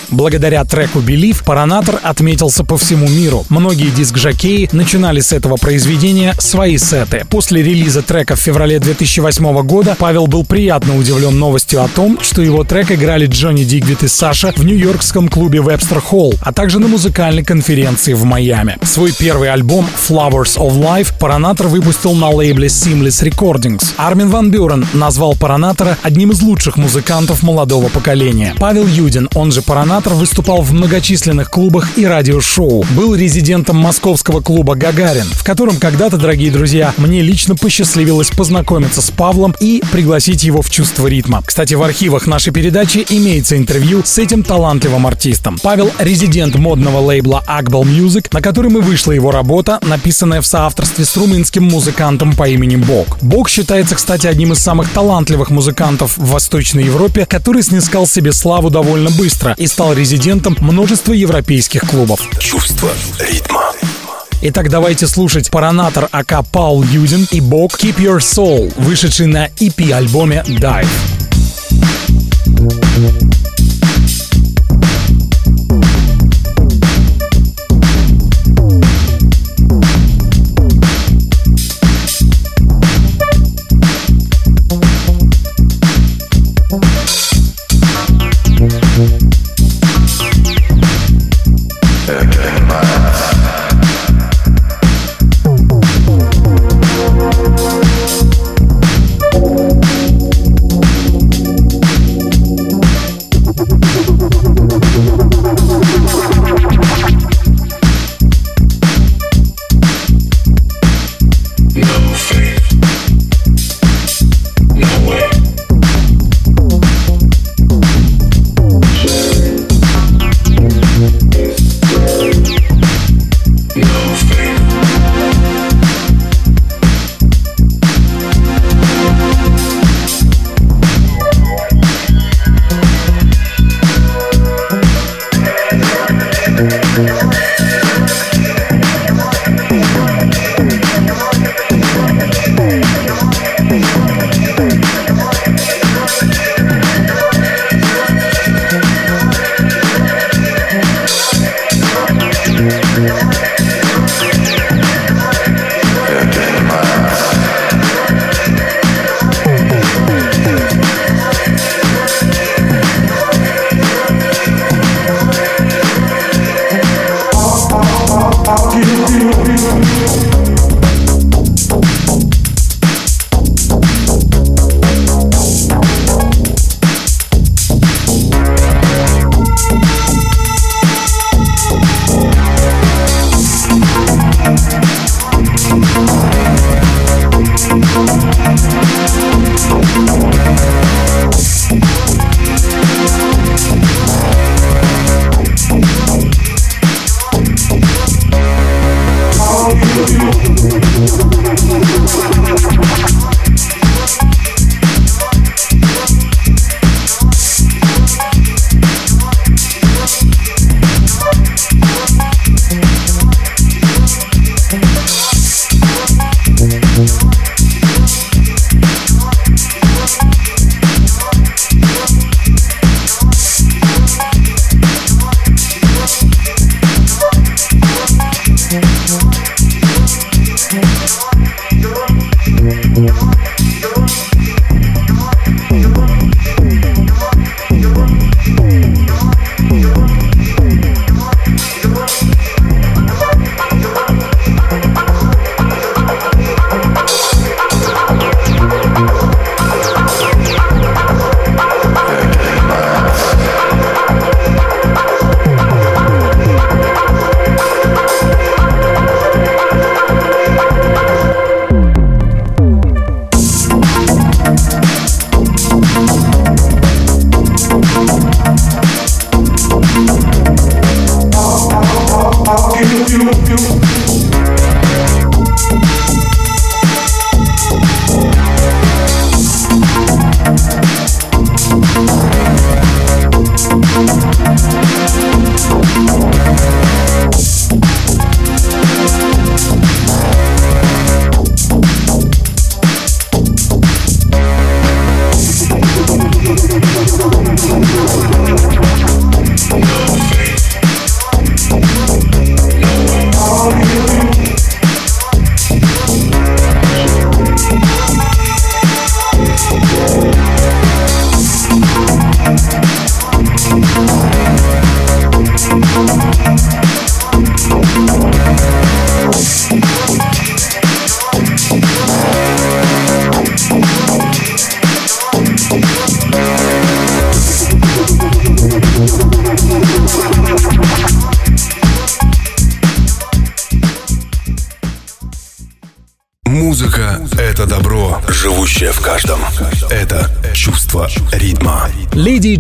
Благодаря 0.10 0.64
треку 0.64 1.00
«Believe» 1.00 1.44
Паранатор 1.44 2.00
отметился 2.02 2.64
по 2.64 2.78
всему 2.78 3.08
миру. 3.08 3.46
Многие 3.50 3.90
диск-жокеи 3.90 4.70
начинали 4.72 5.20
с 5.20 5.34
этого 5.34 5.58
произведения 5.58 6.34
свои 6.40 6.78
сеты. 6.78 7.26
После 7.30 7.62
релиза 7.62 8.02
трека 8.02 8.36
в 8.36 8.40
феврале 8.40 8.80
2008 8.80 9.62
года 9.64 9.96
Павел 10.00 10.28
был 10.28 10.46
приятно 10.46 10.98
удивлен 10.98 11.38
новостью 11.38 11.84
о 11.84 11.88
том, 11.90 12.20
что 12.22 12.42
его 12.42 12.64
трек 12.64 12.92
играли 12.92 13.28
Джонни 13.28 13.64
Дигвит 13.64 14.04
и 14.04 14.08
Саша 14.08 14.54
в 14.56 14.64
нью-йоркском 14.64 15.28
клубе 15.28 15.60
Webster 15.60 16.02
Hall, 16.12 16.38
а 16.42 16.54
также 16.54 16.80
на 16.80 16.88
музыкальной 16.88 17.44
конференции 17.44 18.14
в 18.14 18.24
Майами. 18.24 18.78
Свой 18.84 19.12
первый 19.12 19.52
альбом 19.52 19.86
Flowers 20.08 20.58
of 20.58 20.80
Life 20.80 21.14
Паранатор 21.20 21.68
выпустил 21.68 22.14
на 22.14 22.30
лейбле 22.30 22.68
Seamless 22.68 23.28
Recordings. 23.28 23.94
Армин 23.98 24.30
Ван 24.30 24.52
Бюрен 24.52 24.86
назвал 24.94 25.36
Паранатора 25.36 25.98
одним 26.02 26.32
из 26.32 26.42
лучших 26.42 26.78
музыкантов 26.78 27.44
молодого 27.44 27.90
поколения. 27.90 28.56
Павел 28.58 28.88
Юдин, 28.88 29.30
он 29.36 29.52
же 29.52 29.62
Паранатор, 29.62 29.97
Терминатор 29.98 30.14
выступал 30.14 30.62
в 30.62 30.74
многочисленных 30.74 31.50
клубах 31.50 31.98
и 31.98 32.06
радиошоу. 32.06 32.86
Был 32.92 33.16
резидентом 33.16 33.78
московского 33.78 34.42
клуба 34.42 34.76
«Гагарин», 34.76 35.26
в 35.26 35.44
котором 35.44 35.78
когда-то, 35.78 36.18
дорогие 36.18 36.52
друзья, 36.52 36.94
мне 36.98 37.24
лично 37.24 37.56
посчастливилось 37.56 38.30
познакомиться 38.30 39.02
с 39.02 39.10
Павлом 39.10 39.56
и 39.60 39.82
пригласить 39.92 40.44
его 40.44 40.62
в 40.62 40.70
чувство 40.70 41.08
ритма. 41.08 41.42
Кстати, 41.44 41.74
в 41.74 41.82
архивах 41.82 42.28
нашей 42.28 42.54
передачи 42.54 43.08
имеется 43.10 43.58
интервью 43.58 44.04
с 44.06 44.20
этим 44.20 44.44
талантливым 44.44 45.08
артистом. 45.08 45.58
Павел— 45.64 45.90
резидент 45.98 46.54
модного 46.54 47.00
лейбла 47.00 47.44
Акбал 47.48 47.84
Music, 47.84 48.28
на 48.32 48.44
котором 48.44 48.78
и 48.78 48.82
вышла 48.82 49.14
его 49.14 49.32
работа, 49.32 49.80
написанная 49.82 50.42
в 50.42 50.46
соавторстве 50.46 51.06
с 51.06 51.18
румынским 51.18 51.64
музыкантом 51.64 52.36
по 52.36 52.48
имени 52.48 52.76
Бог. 52.76 53.18
Бог 53.24 53.50
считается, 53.50 53.96
кстати, 53.96 54.28
одним 54.28 54.54
из 54.54 54.60
самых 54.60 54.92
талантливых 54.92 55.50
музыкантов 55.50 56.20
в 56.20 56.30
Восточной 56.30 56.84
Европе, 56.84 57.26
который 57.26 57.64
снискал 57.64 58.06
себе 58.06 58.32
славу 58.32 58.70
довольно 58.70 59.10
быстро 59.10 59.56
и 59.58 59.66
стал 59.66 59.87
стал 59.88 59.94
резидентом 59.94 60.58
множества 60.60 61.14
европейских 61.14 61.82
клубов. 61.90 62.20
Чувство 62.40 62.90
ритма. 63.20 63.72
Итак, 64.42 64.70
давайте 64.70 65.08
слушать 65.08 65.50
Паранатор 65.50 66.10
АК 66.12 66.46
Паул 66.52 66.84
Юдин 66.84 67.26
и 67.32 67.40
Бог 67.40 67.80
Keep 67.80 67.96
Your 67.98 68.18
Soul, 68.18 68.74
вышедший 68.76 69.28
на 69.28 69.48
EP-альбоме 69.48 70.44
Dive. 70.46 70.88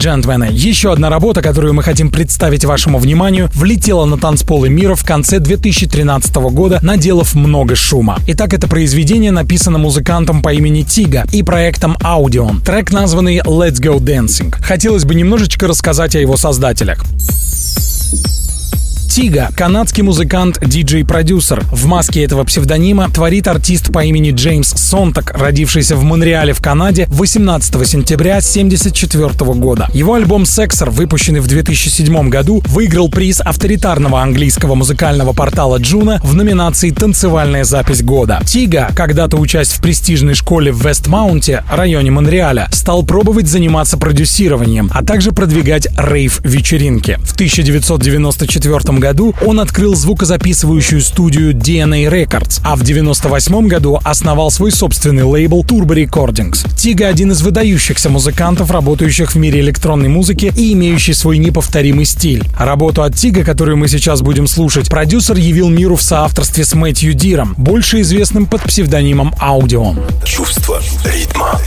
Джентльмены, 0.07 0.47
еще 0.51 0.93
одна 0.93 1.09
работа, 1.09 1.41
которую 1.41 1.73
мы 1.73 1.83
хотим 1.83 2.09
представить 2.09 2.63
вашему 2.63 2.97
вниманию, 2.97 3.49
влетела 3.53 4.05
на 4.05 4.17
танцполы 4.17 4.69
мира 4.69 4.95
в 4.95 5.03
конце 5.03 5.39
2013 5.39 6.33
года, 6.35 6.79
наделав 6.81 7.35
много 7.35 7.75
шума. 7.75 8.17
Итак, 8.27 8.53
это 8.53 8.69
произведение 8.69 9.31
написано 9.31 9.79
музыкантом 9.79 10.41
по 10.41 10.53
имени 10.53 10.83
Тига 10.83 11.25
и 11.33 11.43
проектом 11.43 11.97
Audion. 11.97 12.63
Трек, 12.63 12.91
названный 12.91 13.39
Let's 13.39 13.81
Go 13.81 13.97
Dancing. 13.99 14.55
Хотелось 14.61 15.03
бы 15.03 15.13
немножечко 15.13 15.67
рассказать 15.67 16.15
о 16.15 16.19
его 16.19 16.37
создателях. 16.37 17.03
Тига, 19.17 19.49
канадский 19.57 20.03
музыкант, 20.03 20.59
диджей-продюсер. 20.63 21.61
В 21.71 21.87
маске 21.87 22.23
этого 22.23 22.43
псевдонима 22.43 23.09
творит 23.09 23.47
артист 23.47 23.91
по 23.91 24.05
имени 24.05 24.29
Джеймс 24.29 24.75
Сонтаг, 24.75 25.31
родившийся 25.35 25.95
в 25.95 26.03
Монреале 26.03 26.53
в 26.53 26.61
Канаде 26.61 27.07
18 27.09 27.87
сентября 27.87 28.33
1974 28.33 29.53
года. 29.55 29.89
Его 29.91 30.13
альбом 30.13 30.45
«Sexor», 30.45 30.91
выпущенный 30.91 31.39
в 31.39 31.47
2007 31.47 32.29
году, 32.29 32.61
выиграл 32.67 33.09
приз 33.09 33.41
авторитарного 33.41 34.21
английского 34.21 34.75
музыкального 34.75 35.33
портала 35.33 35.77
Juno 35.77 36.21
в 36.23 36.35
номинации 36.35 36.91
«Танцевальная 36.91 37.63
запись 37.63 38.03
года». 38.03 38.39
Тига, 38.45 38.91
когда-то 38.95 39.37
учась 39.37 39.69
в 39.69 39.81
престижной 39.81 40.35
школе 40.35 40.71
в 40.71 40.87
Вестмаунте, 40.87 41.63
районе 41.71 42.11
Монреаля, 42.11 42.69
стал 42.71 43.01
пробовать 43.01 43.47
заниматься 43.47 43.97
продюсированием, 43.97 44.91
а 44.93 45.03
также 45.03 45.31
продвигать 45.31 45.87
рейв-вечеринки. 45.97 47.17
В 47.23 47.33
1994 47.33 48.99
году 48.99 49.06
году 49.07 49.33
он 49.45 49.61
открыл 49.61 49.95
звукозаписывающую 49.95 50.99
студию 50.99 51.53
DNA 51.53 52.11
Records, 52.11 52.59
а 52.65 52.75
в 52.75 52.83
98 52.83 53.67
году 53.67 54.01
основал 54.03 54.51
свой 54.51 54.69
собственный 54.69 55.23
лейбл 55.23 55.63
Turbo 55.63 55.95
Recordings. 55.95 56.67
Тига 56.75 57.07
один 57.07 57.31
из 57.31 57.41
выдающихся 57.41 58.09
музыкантов, 58.09 58.69
работающих 58.69 59.31
в 59.31 59.37
мире 59.37 59.61
электронной 59.61 60.09
музыки 60.09 60.51
и 60.57 60.73
имеющий 60.73 61.13
свой 61.13 61.37
неповторимый 61.37 62.03
стиль. 62.03 62.43
Работу 62.59 63.01
от 63.01 63.15
Тига, 63.15 63.45
которую 63.45 63.77
мы 63.77 63.87
сейчас 63.87 64.21
будем 64.21 64.45
слушать, 64.45 64.89
продюсер 64.89 65.37
явил 65.37 65.69
миру 65.69 65.95
в 65.95 66.01
соавторстве 66.01 66.65
с 66.65 66.73
Мэтью 66.73 67.13
Диром, 67.13 67.55
больше 67.57 68.01
известным 68.01 68.45
под 68.45 68.61
псевдонимом 68.63 69.33
Аудион. 69.39 70.01
Чувство 70.25 70.81
ритма. 71.05 71.61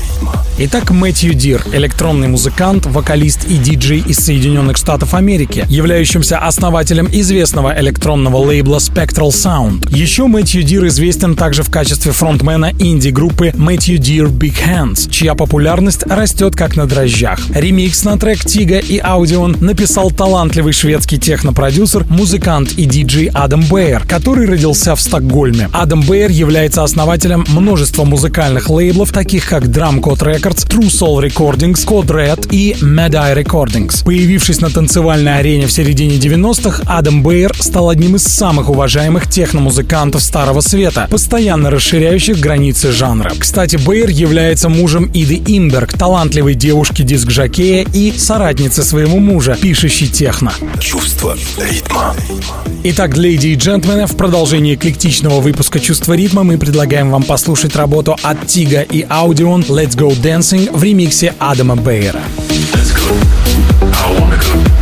Итак, 0.63 0.91
Мэтью 0.91 1.33
Дир— 1.33 1.65
электронный 1.73 2.29
музыкант, 2.29 2.85
вокалист 2.85 3.47
и 3.49 3.57
диджей 3.57 4.01
из 4.07 4.19
Соединенных 4.19 4.77
Штатов 4.77 5.15
Америки, 5.15 5.65
являющимся 5.71 6.37
основателем 6.37 7.09
известного 7.11 7.81
электронного 7.81 8.37
лейбла 8.37 8.77
Spectral 8.77 9.31
Sound. 9.31 9.89
Еще 9.97 10.27
Мэтью 10.27 10.63
Дир 10.63 10.87
известен 10.89 11.35
также 11.35 11.63
в 11.63 11.71
качестве 11.71 12.13
фронтмена 12.13 12.75
инди-группы 12.79 13.55
Мэтью 13.57 13.97
Дир 13.97 14.27
Big 14.27 14.57
Hands, 14.63 15.11
чья 15.11 15.35
популярность 15.35 16.03
растет 16.07 16.55
как 16.55 16.77
на 16.77 16.85
дрожжах. 16.85 17.41
Ремикс 17.55 18.05
на 18.05 18.19
трек 18.19 18.45
Тига 18.45 18.81
и 18.81 18.99
Аудион 18.99 19.57
написал 19.63 20.11
талантливый 20.11 20.75
шведский 20.75 21.17
технопродюсер, 21.17 22.05
музыкант 22.11 22.73
и 22.73 22.85
диджей 22.85 23.31
Адам 23.33 23.63
Бейер, 23.63 24.05
который 24.07 24.47
родился 24.47 24.95
в 24.95 25.01
Стокгольме. 25.01 25.71
Адам 25.73 26.03
Бейер 26.03 26.31
является 26.31 26.85
основателем 26.85 27.47
множества 27.49 28.05
музыкальных 28.05 28.69
лейблов, 28.69 29.11
таких 29.11 29.49
как 29.49 29.65
Drum 29.65 30.01
Code 30.01 30.19
Records, 30.19 30.50
Records, 30.51 30.67
True 30.69 30.89
Soul 30.89 31.23
Recordings, 31.23 31.87
Code 31.87 32.07
Red 32.07 32.49
и 32.51 32.75
Mad 32.81 33.13
Eye 33.13 33.43
Recordings. 33.43 34.05
Появившись 34.05 34.61
на 34.61 34.71
танцевальной 34.71 35.39
арене 35.39 35.67
в 35.67 35.73
середине 35.73 36.17
90-х, 36.17 36.83
Адам 36.87 37.23
Бейер 37.23 37.55
стал 37.59 37.89
одним 37.89 38.17
из 38.17 38.25
самых 38.25 38.69
уважаемых 38.69 39.31
техномузыкантов 39.31 40.23
Старого 40.23 40.61
Света, 40.61 41.07
постоянно 41.11 41.71
расширяющих 41.71 42.39
границы 42.39 42.93
жанра. 42.93 43.33
Кстати, 43.39 43.77
Бейер 43.77 44.11
является 44.11 44.69
мужем 44.69 45.11
Иды 45.15 45.41
Имберг, 45.47 45.93
талантливой 45.93 46.55
девушки 46.55 47.03
диск-жокея 47.03 47.87
и 47.93 48.13
соратницы 48.17 48.83
своего 48.83 49.19
мужа, 49.19 49.57
пишущей 49.61 50.09
техно. 50.09 50.53
Чувство 50.81 51.37
ритма. 51.59 52.15
Итак, 52.83 53.17
леди 53.17 53.49
и 53.49 53.55
джентльмены, 53.57 54.07
в 54.07 54.17
продолжении 54.17 54.75
эклектичного 54.75 55.41
выпуска 55.41 55.79
«Чувства 55.81 56.15
ритма» 56.15 56.45
мы 56.45 56.57
предлагаем 56.57 57.11
вам 57.11 57.25
послушать 57.25 57.77
работу 57.77 58.17
от 58.23 58.47
Тига 58.47 58.81
и 58.81 59.03
Audиon 59.03 59.67
«Let's 59.67 59.95
Go 59.95 60.19
Dancing» 60.41 60.71
в 60.73 60.83
ремиксе 60.83 61.35
Адама 61.39 61.77
Бейера. 61.77 62.23
Let's 62.73 62.93
go. 62.95 63.15
I 63.93 64.19
wanna 64.19 64.39
go. 64.39 64.80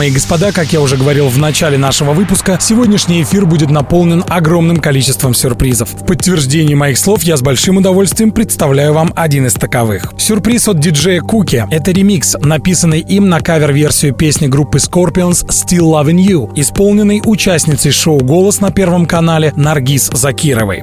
Дамы 0.00 0.08
и 0.08 0.14
господа, 0.14 0.50
как 0.50 0.72
я 0.72 0.80
уже 0.80 0.96
говорил 0.96 1.28
в 1.28 1.36
начале 1.36 1.76
нашего 1.76 2.14
выпуска, 2.14 2.56
сегодняшний 2.58 3.22
эфир 3.22 3.44
будет 3.44 3.68
наполнен 3.68 4.24
огромным 4.26 4.78
количеством 4.78 5.34
сюрпризов. 5.34 5.92
В 5.92 6.06
подтверждении 6.06 6.72
моих 6.72 6.96
слов 6.96 7.22
я 7.22 7.36
с 7.36 7.42
большим 7.42 7.76
удовольствием 7.76 8.30
представляю 8.32 8.94
вам 8.94 9.12
один 9.14 9.46
из 9.46 9.52
таковых. 9.52 10.14
Сюрприз 10.16 10.68
от 10.68 10.80
диджея 10.80 11.20
Куки— 11.20 11.66
это 11.70 11.90
ремикс, 11.90 12.34
написанный 12.40 13.00
им 13.00 13.28
на 13.28 13.42
кавер-версию 13.42 14.14
песни 14.14 14.46
группы 14.46 14.78
Scorpions 14.78 15.46
«Still 15.48 15.92
Loving 15.92 16.16
You», 16.16 16.50
исполненный 16.58 17.20
участницей 17.22 17.90
шоу 17.90 18.20
«Голос» 18.20 18.60
на 18.60 18.70
Первом 18.70 19.04
канале 19.04 19.52
Наргиз 19.54 20.08
Закировой. 20.14 20.82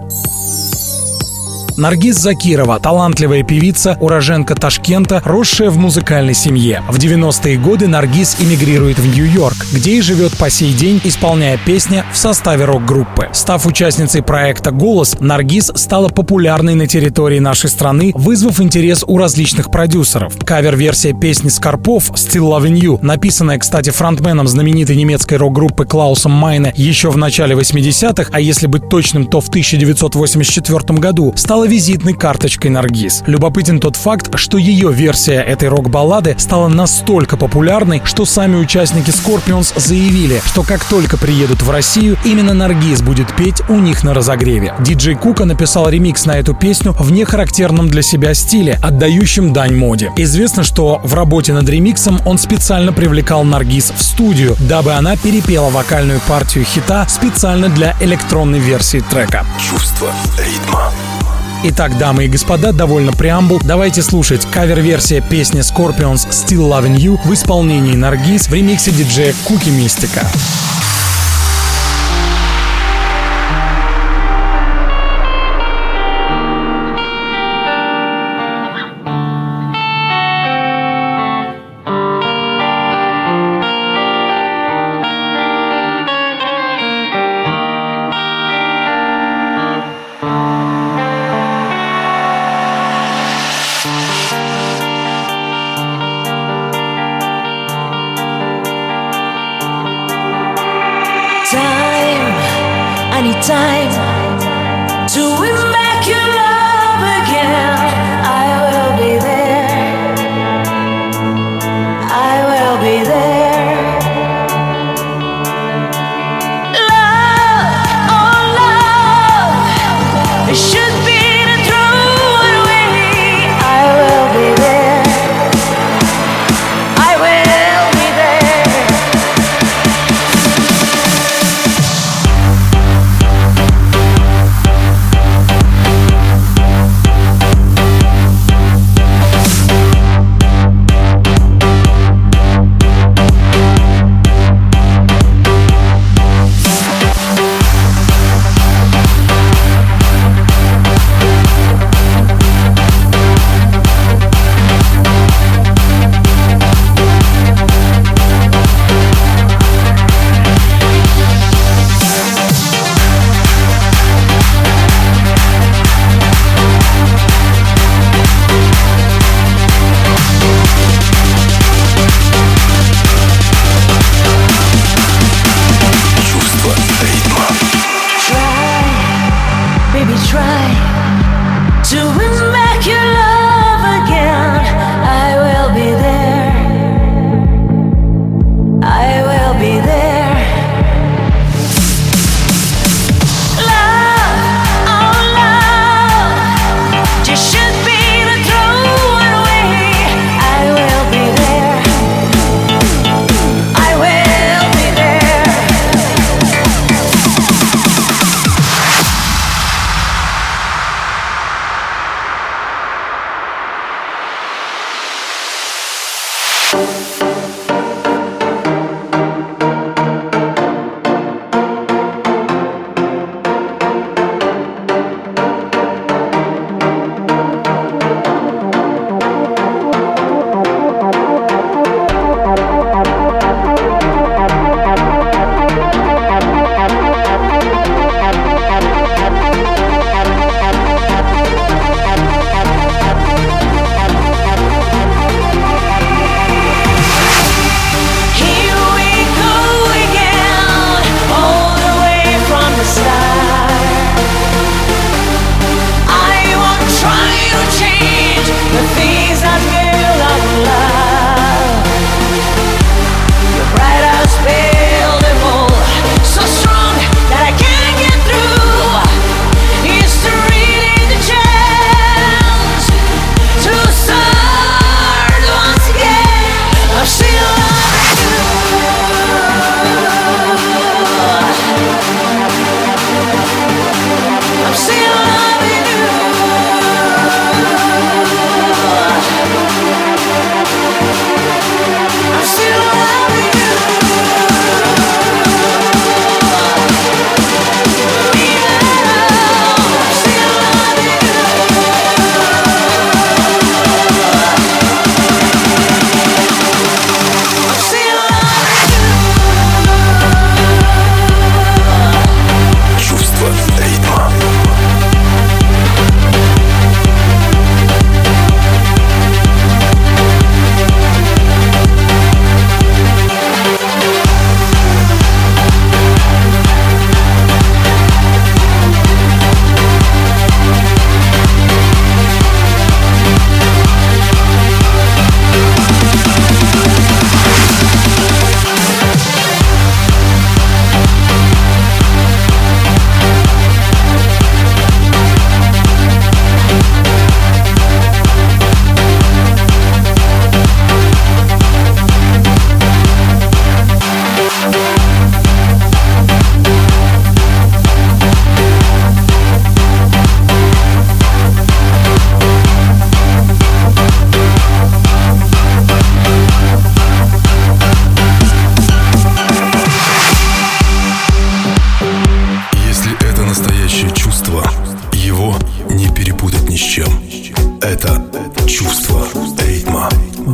Наргиз 1.78 2.17
Закирова, 2.17 2.80
талантливая 2.80 3.43
певица, 3.43 3.97
уроженка 3.99 4.55
Ташкента, 4.55 5.21
росшая 5.23 5.69
в 5.69 5.78
музыкальной 5.78 6.34
семье. 6.34 6.82
В 6.89 6.97
90-е 6.97 7.59
годы 7.59 7.88
Наргиз 7.88 8.38
эмигрирует 8.39 8.97
в 8.97 9.05
Нью-Йорк, 9.05 9.55
где 9.71 9.91
и 9.91 10.01
живет 10.01 10.36
по 10.39 10.49
сей 10.49 10.73
день, 10.73 10.99
исполняя 11.03 11.59
песни 11.59 12.03
в 12.11 12.17
составе 12.17 12.65
рок-группы. 12.65 13.30
Став 13.32 13.63
участницей 13.67 14.23
проекта 14.23 14.71
«Голос», 14.71 15.17
Наргиз 15.19 15.71
стала 15.75 16.09
популярной 16.09 16.73
на 16.73 16.88
территории 16.88 17.38
нашей 17.38 17.69
страны, 17.69 18.11
вызвав 18.15 18.59
интерес 18.59 19.03
у 19.05 19.19
различных 19.19 19.69
продюсеров. 19.69 20.34
Кавер-версия 20.43 21.13
песни 21.13 21.49
Скорпов 21.49 22.09
«Still 22.09 22.57
Loving 22.57 22.80
You», 22.80 22.99
написанная, 23.03 23.59
кстати, 23.59 23.91
фронтменом 23.91 24.47
знаменитой 24.47 24.95
немецкой 24.95 25.36
рок-группы 25.36 25.86
Клаусом 25.86 26.32
Майне 26.32 26.73
еще 26.75 27.11
в 27.11 27.17
начале 27.17 27.55
80-х, 27.55 28.32
а 28.34 28.39
если 28.39 28.65
быть 28.65 28.89
точным, 28.89 29.28
то 29.28 29.41
в 29.41 29.49
1984 29.49 30.99
году, 30.99 31.34
стала 31.36 31.66
визитной 31.68 32.13
карточкой 32.13 32.72
Наргиз. 32.72 33.24
Любопытен 33.28 33.80
тот 33.80 33.95
факт, 33.95 34.32
что 34.36 34.57
ее 34.57 34.91
версия 34.91 35.41
этой 35.41 35.70
рок-баллады 35.70 36.36
стала 36.39 36.68
настолько 36.68 37.38
популярной, 37.38 38.01
что 38.05 38.26
сами 38.26 38.55
участники 38.55 39.09
Scorpions 39.09 39.80
заявили, 39.80 40.41
что 40.45 40.63
как 40.63 40.84
только 40.86 41.18
приедут 41.18 41.61
в 41.61 41.70
Россию, 41.70 42.18
именно 42.26 42.53
Наргиз 42.53 43.01
будет 43.01 43.28
петь 43.36 43.61
у 43.70 43.76
них 43.76 44.03
на 44.03 44.13
разогреве. 44.13 44.74
Диджей 44.80 45.15
Кука 45.15 45.45
написал 45.45 45.89
ремикс 45.89 46.26
на 46.26 46.38
эту 46.38 46.53
песню 46.53 46.93
в 46.97 47.11
нехарактерном 47.11 47.89
для 47.89 48.01
себя 48.01 48.34
стиле, 48.34 48.80
отдающем 48.82 49.53
дань 49.53 49.76
моде. 49.76 50.11
Известно, 50.18 50.63
что 50.63 51.01
в 51.03 51.13
работе 51.13 51.53
над 51.53 51.68
ремиксом 51.70 52.20
он 52.26 52.38
специально 52.38 52.93
привлекал 52.93 53.43
Наргиз 53.43 53.91
в 53.95 54.01
студию, 54.01 54.55
дабы 54.59 54.93
она 54.93 55.15
перепела 55.18 55.70
вокальную 55.70 56.22
партию 56.28 56.65
хита 56.65 57.07
специально 57.07 57.70
для 57.70 57.95
электронной 57.99 58.59
версии 58.59 58.99
трека. 58.99 59.45
Чувство 59.59 60.11
ритма. 60.38 60.91
Итак, 61.64 61.97
дамы 61.97 62.26
и 62.26 62.28
господа, 62.28 62.72
довольно 62.72 63.12
преамбул. 63.12 63.60
Давайте 63.64 64.03
слушать 64.03 64.45
кавер-версия 64.51 65.22
песни 65.22 65.62
Scorpions 65.62 66.30
«Still 66.30 66.70
Loving 66.70 66.95
You» 66.95 67.20
в 67.26 67.34
исполнении 67.34 67.95
Наргиз 67.95 68.47
в 68.47 68.53
ремиксе 68.53 68.91
диджея 68.91 69.34
Куки 69.45 69.70
Мистика. 69.70 70.22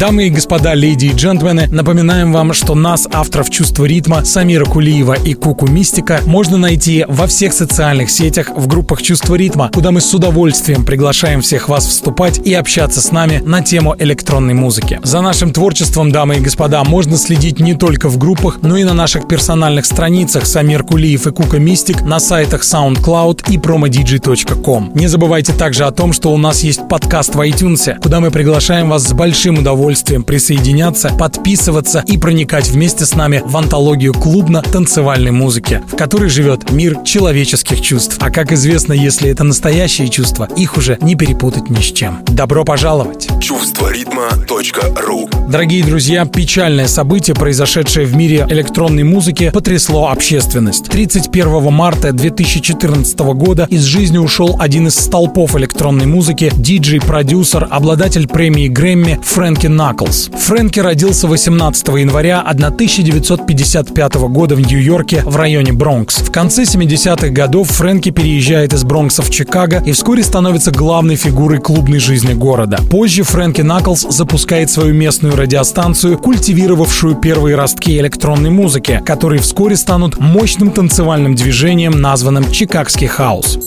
Дамы 0.04 0.28
и 0.28 0.30
господа, 0.30 0.74
леди 0.74 1.06
и 1.06 1.14
джентльмены, 1.14 1.70
напоминаем 1.72 2.34
вам, 2.34 2.51
что 2.51 2.76
нас, 2.76 3.08
авторов 3.10 3.49
чувства 3.49 3.86
ритма, 3.86 4.26
Самира 4.26 4.66
Кулиева 4.66 5.14
и 5.14 5.34
Куку 5.34 5.66
Мистика, 5.66 6.20
можно 6.26 6.58
найти 6.58 7.06
во 7.08 7.26
всех 7.26 7.54
социальных 7.54 8.12
сетях 8.12 8.49
в 8.54 8.68
группах 8.68 9.01
чувства 9.01 9.36
ритма, 9.36 9.72
куда 9.74 9.91
мы 9.91 10.01
с 10.01 10.14
удовольствием 10.14 10.84
приглашаем 10.84 11.39
всех 11.39 11.70
вас 11.70 11.88
вступать 11.88 12.38
и 12.39 12.54
общаться 12.54 12.99
с 12.99 13.14
нами 13.14 13.41
на 13.45 13.62
тему 13.62 13.95
электронной 13.97 14.54
музыки. 14.54 14.99
За 15.04 15.22
нашим 15.22 15.54
творчеством, 15.54 16.12
дамы 16.12 16.36
и 16.36 16.41
господа, 16.41 16.84
можно 16.84 17.16
следить 17.16 17.62
не 17.62 17.74
только 17.74 18.10
в 18.10 18.18
группах, 18.18 18.60
но 18.62 18.76
и 18.76 18.84
на 18.84 18.93
наших 18.93 19.30
персональных 19.30 19.86
страницах 19.86 20.45
Самир 20.45 20.84
Кулиев 20.84 21.28
и 21.28 21.32
Кука 21.32 21.60
Мистик 21.60 22.01
на 22.01 22.20
сайтах 22.20 22.64
SoundCloud 22.64 23.49
и 23.49 23.56
promodj.com. 23.56 24.91
Не 24.95 25.08
забывайте 25.08 25.54
также 25.54 25.86
о 25.86 25.91
том, 25.91 26.12
что 26.12 26.34
у 26.34 26.38
нас 26.38 26.62
есть 26.62 26.89
подкаст 26.89 27.36
в 27.36 27.39
iTunes, 27.39 28.01
куда 28.01 28.20
мы 28.20 28.32
приглашаем 28.32 28.89
вас 28.89 29.08
с 29.08 29.14
большим 29.14 29.60
удовольствием 29.60 29.93
присоединяться, 30.02 31.10
подписываться 31.10 32.04
и 32.08 32.18
проникать 32.18 32.70
вместе 32.70 33.06
с 33.06 33.16
нами 33.16 33.41
в 33.46 33.56
антологию 33.56 34.14
клубно-танцевальной 34.14 35.32
музыки, 35.32 35.82
в 35.88 35.96
которой 35.96 36.30
живет 36.30 36.72
мир 36.72 37.04
человеческих 37.04 37.82
чувств. 37.82 38.18
А 38.20 38.30
как 38.30 38.52
известно, 38.52 38.94
если 38.94 39.30
это 39.30 39.44
настоящие 39.44 40.10
чувства, 40.10 40.48
их 40.58 40.78
уже 40.78 40.98
не 41.02 41.16
перепутать 41.16 41.70
ни 41.70 41.82
с 41.82 41.91
чем. 41.91 42.24
Добро 42.26 42.64
пожаловать! 42.64 43.30
Чувство 43.41 43.91
ритма.ру 43.91 45.30
Дорогие 45.50 45.84
друзья, 45.84 46.26
печальное 46.26 46.88
событие, 46.88 47.36
произошедшее 47.36 48.08
в 48.08 48.16
мире 48.16 48.48
электронной 48.50 49.04
музыки, 49.04 49.52
потрясло 49.54 50.08
общественность. 50.10 50.86
31 50.86 51.72
марта 51.72 52.12
2014 52.12 53.20
года 53.20 53.68
из 53.70 53.84
жизни 53.84 54.18
ушел 54.18 54.56
один 54.60 54.88
из 54.88 54.96
столпов 54.96 55.56
электронной 55.56 56.06
музыки, 56.06 56.52
диджей-продюсер, 56.56 57.68
обладатель 57.70 58.28
премии 58.28 58.68
Грэмми 58.68 59.20
Фрэнки 59.22 59.68
Наклс. 59.84 60.29
Фрэнки 60.34 60.79
родился 60.79 61.27
18 61.27 61.89
января 61.89 62.39
1955 62.39 64.13
года 64.29 64.55
в 64.55 64.61
Нью-Йорке 64.61 65.23
в 65.25 65.36
районе 65.36 65.73
Бронкс. 65.73 66.19
В 66.19 66.31
конце 66.31 66.63
70-х 66.63 67.27
годов 67.31 67.67
Фрэнки 67.67 68.09
переезжает 68.09 68.71
из 68.71 68.86
Бронкса 68.86 69.23
в 69.23 69.29
Чикаго 69.29 69.84
и 69.86 69.91
вскоре 69.91 70.23
становится 70.23 70.71
главной 70.71 71.17
фигурой 71.17 71.59
клубной 71.59 71.99
жизни 71.99 72.31
города. 72.31 72.79
Позже 72.89 73.23
Фрэнки 73.23 73.59
Наклс 73.59 74.07
запускает 74.09 74.71
свою 74.71 74.93
местную 74.93 75.36
радиостанцию, 75.36 76.17
культивировавшую 76.17 77.15
первые 77.15 77.57
ростки 77.57 77.99
электронной 77.99 78.51
музыки, 78.51 79.01
которые 79.05 79.41
вскоре 79.41 79.75
станут 79.75 80.17
мощным 80.17 80.71
танцевальным 80.71 81.36
движением, 81.36 81.99
названным 81.99 82.49
«Чикагский 82.49 83.07
хаус». 83.07 83.59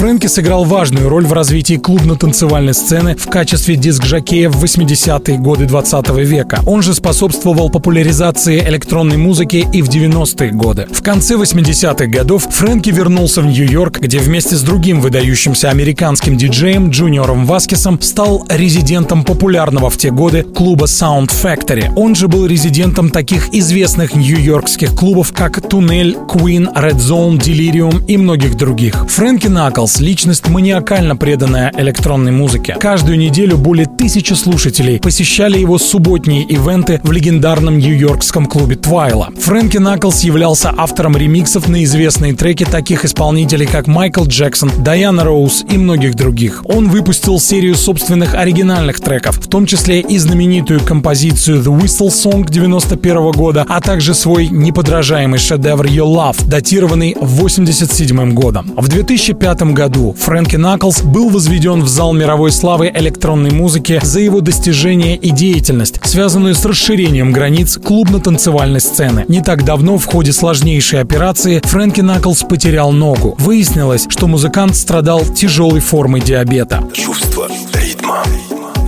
Фрэнки 0.00 0.28
сыграл 0.28 0.64
важную 0.64 1.10
роль 1.10 1.26
в 1.26 1.34
развитии 1.34 1.74
клубно-танцевальной 1.74 2.72
сцены 2.72 3.16
в 3.16 3.26
качестве 3.26 3.76
диск-жокея 3.76 4.48
в 4.48 4.64
80-е 4.64 5.36
годы 5.36 5.66
20 5.66 6.08
века. 6.20 6.60
Он 6.64 6.80
же 6.80 6.94
способствовал 6.94 7.68
популяризации 7.68 8.66
электронной 8.66 9.18
музыки 9.18 9.68
и 9.74 9.82
в 9.82 9.90
90-е 9.90 10.52
годы. 10.52 10.88
В 10.90 11.02
конце 11.02 11.34
80-х 11.34 12.06
годов 12.06 12.46
Фрэнки 12.50 12.88
вернулся 12.88 13.42
в 13.42 13.46
Нью-Йорк, 13.46 13.98
где 13.98 14.20
вместе 14.20 14.56
с 14.56 14.62
другим 14.62 15.02
выдающимся 15.02 15.68
американским 15.68 16.38
диджеем 16.38 16.88
Джуниором 16.88 17.44
Васкесом 17.44 18.00
стал 18.00 18.46
резидентом 18.48 19.22
популярного 19.22 19.90
в 19.90 19.98
те 19.98 20.10
годы 20.10 20.44
клуба 20.44 20.86
Sound 20.86 21.28
Factory. 21.28 21.92
Он 21.94 22.14
же 22.14 22.26
был 22.26 22.46
резидентом 22.46 23.10
таких 23.10 23.52
известных 23.52 24.14
нью-йоркских 24.14 24.94
клубов, 24.94 25.34
как 25.34 25.60
Tunnel, 25.68 26.16
Queen, 26.26 26.72
Red 26.74 26.96
Zone, 26.96 27.38
Delirium 27.38 28.02
и 28.06 28.16
многих 28.16 28.56
других. 28.56 29.06
Фрэнки 29.06 29.48
Наклс 29.48 29.89
Битлз— 29.90 30.00
личность 30.00 30.48
маниакально 30.48 31.16
преданная 31.16 31.72
электронной 31.76 32.32
музыке. 32.32 32.76
Каждую 32.78 33.18
неделю 33.18 33.56
более 33.56 33.86
тысячи 33.86 34.34
слушателей 34.34 35.00
посещали 35.00 35.58
его 35.58 35.78
субботние 35.78 36.44
ивенты 36.44 37.00
в 37.02 37.10
легендарном 37.10 37.78
нью-йоркском 37.78 38.46
клубе 38.46 38.76
Твайла. 38.76 39.30
Фрэнки 39.38 39.78
Наклс 39.78 40.20
являлся 40.20 40.72
автором 40.76 41.16
ремиксов 41.16 41.68
на 41.68 41.82
известные 41.84 42.34
треки 42.34 42.64
таких 42.64 43.04
исполнителей, 43.04 43.66
как 43.66 43.86
Майкл 43.86 44.24
Джексон, 44.24 44.70
Дайана 44.78 45.24
Роуз 45.24 45.64
и 45.70 45.76
многих 45.76 46.14
других. 46.14 46.62
Он 46.66 46.88
выпустил 46.88 47.40
серию 47.40 47.74
собственных 47.74 48.34
оригинальных 48.34 49.00
треков, 49.00 49.38
в 49.38 49.48
том 49.48 49.66
числе 49.66 50.00
и 50.00 50.18
знаменитую 50.18 50.80
композицию 50.80 51.62
The 51.62 51.76
Whistle 51.76 52.08
Song 52.08 52.48
91 52.48 53.32
года, 53.32 53.64
а 53.68 53.80
также 53.80 54.14
свой 54.14 54.48
неподражаемый 54.48 55.38
шедевр 55.38 55.86
Your 55.86 56.06
Love, 56.06 56.46
датированный 56.46 57.16
87 57.20 58.34
годом. 58.34 58.72
В 58.76 58.88
2005 58.88 59.62
году 59.62 59.79
году 59.80 60.14
Фрэнки 60.18 60.56
Наклс 60.56 61.00
был 61.00 61.30
возведен 61.30 61.80
в 61.80 61.88
зал 61.88 62.12
мировой 62.12 62.52
славы 62.52 62.92
электронной 62.94 63.50
музыки 63.50 63.98
за 64.02 64.20
его 64.20 64.42
достижения 64.42 65.16
и 65.16 65.30
деятельность, 65.30 65.98
связанную 66.04 66.54
с 66.54 66.66
расширением 66.66 67.32
границ 67.32 67.78
клубно-танцевальной 67.78 68.82
сцены. 68.82 69.24
Не 69.28 69.40
так 69.40 69.64
давно 69.64 69.96
в 69.96 70.04
ходе 70.04 70.34
сложнейшей 70.34 71.00
операции 71.00 71.62
Фрэнки 71.64 72.02
Наклс 72.02 72.42
потерял 72.42 72.92
ногу. 72.92 73.36
Выяснилось, 73.38 74.04
что 74.10 74.26
музыкант 74.26 74.76
страдал 74.76 75.24
тяжелой 75.24 75.80
формой 75.80 76.20
диабета. 76.20 76.86
Чувство 76.92 77.48
ритма. 77.72 78.22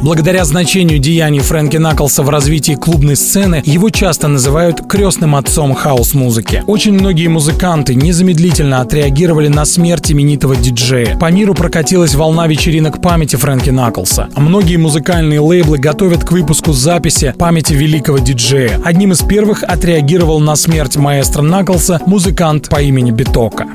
Благодаря 0.03 0.45
значению 0.45 0.99
деяний 0.99 1.39
Фрэнки 1.39 1.77
Наклса 1.77 2.25
в 2.25 2.29
развитии 2.29 2.73
клубной 2.73 3.15
сцены, 3.15 3.63
его 3.65 3.89
часто 3.89 4.27
называют 4.27 4.81
крестным 4.89 5.37
отцом 5.37 5.75
хаос-музыки. 5.75 6.65
Очень 6.67 6.95
многие 6.95 7.29
музыканты 7.29 7.95
незамедлительно 7.95 8.81
отреагировали 8.81 9.47
на 9.47 9.65
смерть 9.65 10.11
именитого 10.11 10.57
диджея. 10.57 11.17
По 11.19 11.31
миру 11.31 11.55
прокатилась 11.55 12.17
волна 12.17 12.49
вечеринок 12.49 13.01
памяти 13.01 13.37
Фрэнки 13.37 13.71
Наклса. 13.71 14.29
Многие 14.37 14.77
музыкальные 14.77 15.39
лейблы 15.39 15.79
готовят 15.79 16.25
к 16.25 16.33
выпуску 16.33 16.73
записи 16.73 17.33
памяти 17.39 17.75
великого 17.75 18.19
диджея. 18.19 18.81
Одним 18.85 19.13
из 19.13 19.21
первых 19.21 19.63
отреагировал 19.63 20.41
на 20.41 20.57
смерть 20.57 20.97
маэстро 20.97 21.43
Наклса 21.43 22.01
музыкант 22.07 22.69
по 22.69 22.83
имени 22.83 23.13
Битока. 23.13 23.69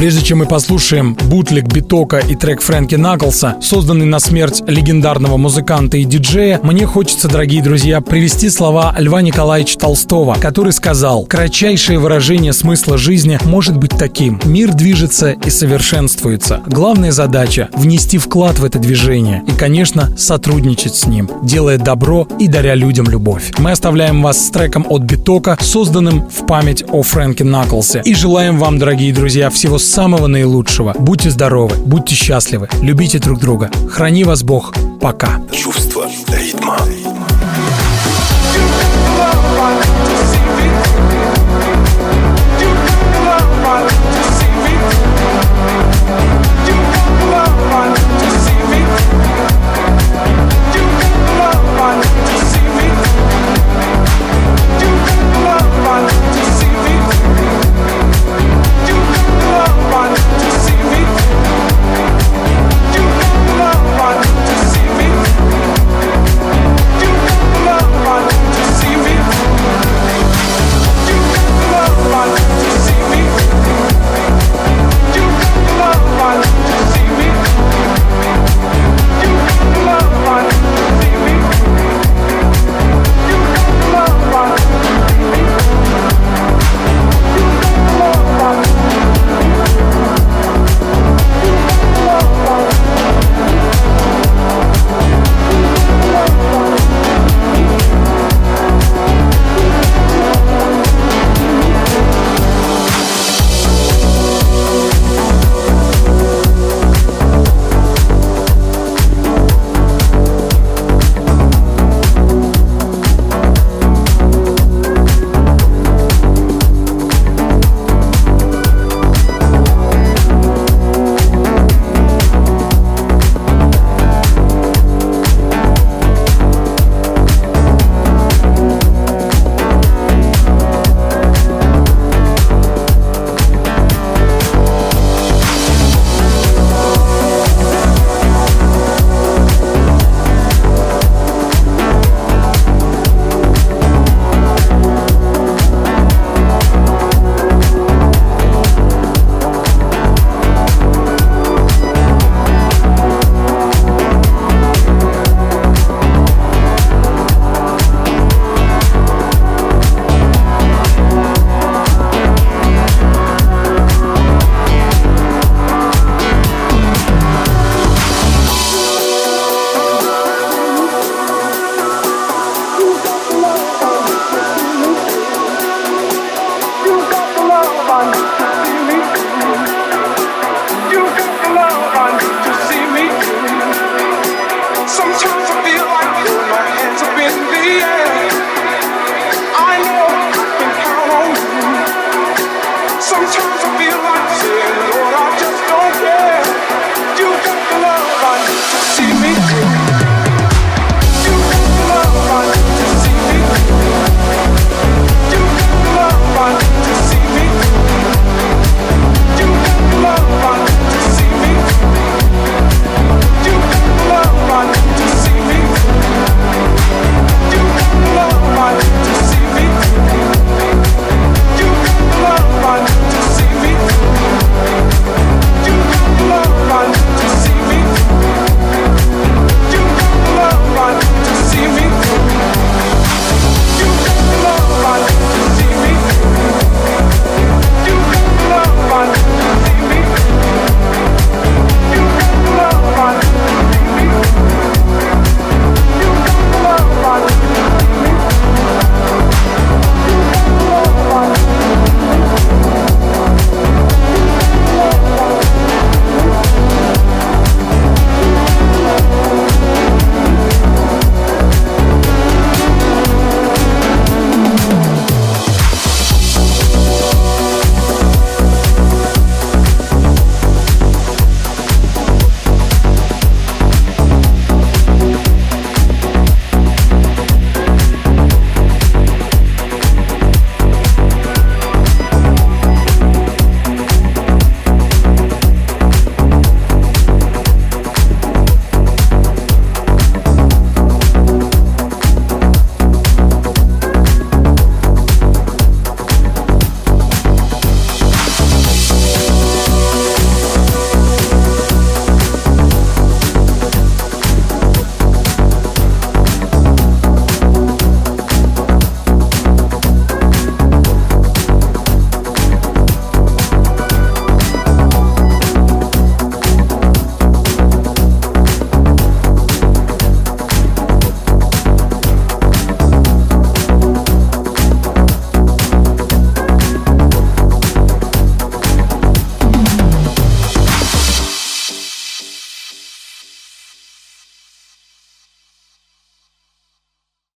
Прежде 0.00 0.22
чем 0.22 0.38
мы 0.38 0.46
послушаем 0.46 1.14
бутлик 1.28 1.66
Битока 1.66 2.20
и 2.20 2.34
трек 2.34 2.62
Фрэнки 2.62 2.94
Наклса, 2.94 3.56
созданный 3.60 4.06
на 4.06 4.18
смерть 4.18 4.62
легендарного 4.66 5.36
музыканта 5.36 5.98
и 5.98 6.04
диджея, 6.04 6.58
мне 6.62 6.86
хочется, 6.86 7.28
дорогие 7.28 7.62
друзья, 7.62 8.00
привести 8.00 8.48
слова 8.48 8.94
Льва 8.98 9.20
Николаевича 9.20 9.78
Толстого, 9.78 10.36
который 10.40 10.72
сказал 10.72 11.26
«Кратчайшее 11.26 11.98
выражение 11.98 12.54
смысла 12.54 12.96
жизни 12.96 13.38
может 13.44 13.76
быть 13.76 13.90
таким. 13.90 14.40
Мир 14.46 14.72
движется 14.72 15.32
и 15.32 15.50
совершенствуется. 15.50 16.62
Главная 16.64 17.12
задача— 17.12 17.68
внести 17.74 18.16
вклад 18.16 18.58
в 18.58 18.64
это 18.64 18.78
движение 18.78 19.42
и, 19.46 19.50
конечно, 19.50 20.16
сотрудничать 20.16 20.94
с 20.94 21.06
ним, 21.06 21.30
делая 21.42 21.76
добро 21.76 22.26
и 22.38 22.48
даря 22.48 22.74
людям 22.74 23.04
любовь. 23.10 23.52
Мы 23.58 23.72
оставляем 23.72 24.22
вас 24.22 24.46
с 24.46 24.48
треком 24.48 24.86
от 24.88 25.02
Битока, 25.02 25.58
созданным 25.60 26.26
в 26.26 26.46
память 26.46 26.84
о 26.90 27.02
Фрэнке 27.02 27.44
Наклсе, 27.44 28.00
и 28.02 28.14
желаем 28.14 28.56
вам, 28.56 28.78
дорогие 28.78 29.12
друзья, 29.12 29.50
всего 29.50 29.76
самого 29.76 29.89
наилучшего. 30.28 30.94
Будьте 30.98 31.30
здоровы, 31.30 31.74
будьте 31.76 32.14
счастливы, 32.14 32.68
любите 32.80 33.18
друг 33.18 33.40
друга. 33.40 33.70
Храни 33.90 34.24
вас 34.24 34.42
Бог. 34.42 34.72
Пока. 35.00 35.40
Чувство 35.50 36.06
ритма. 36.28 36.78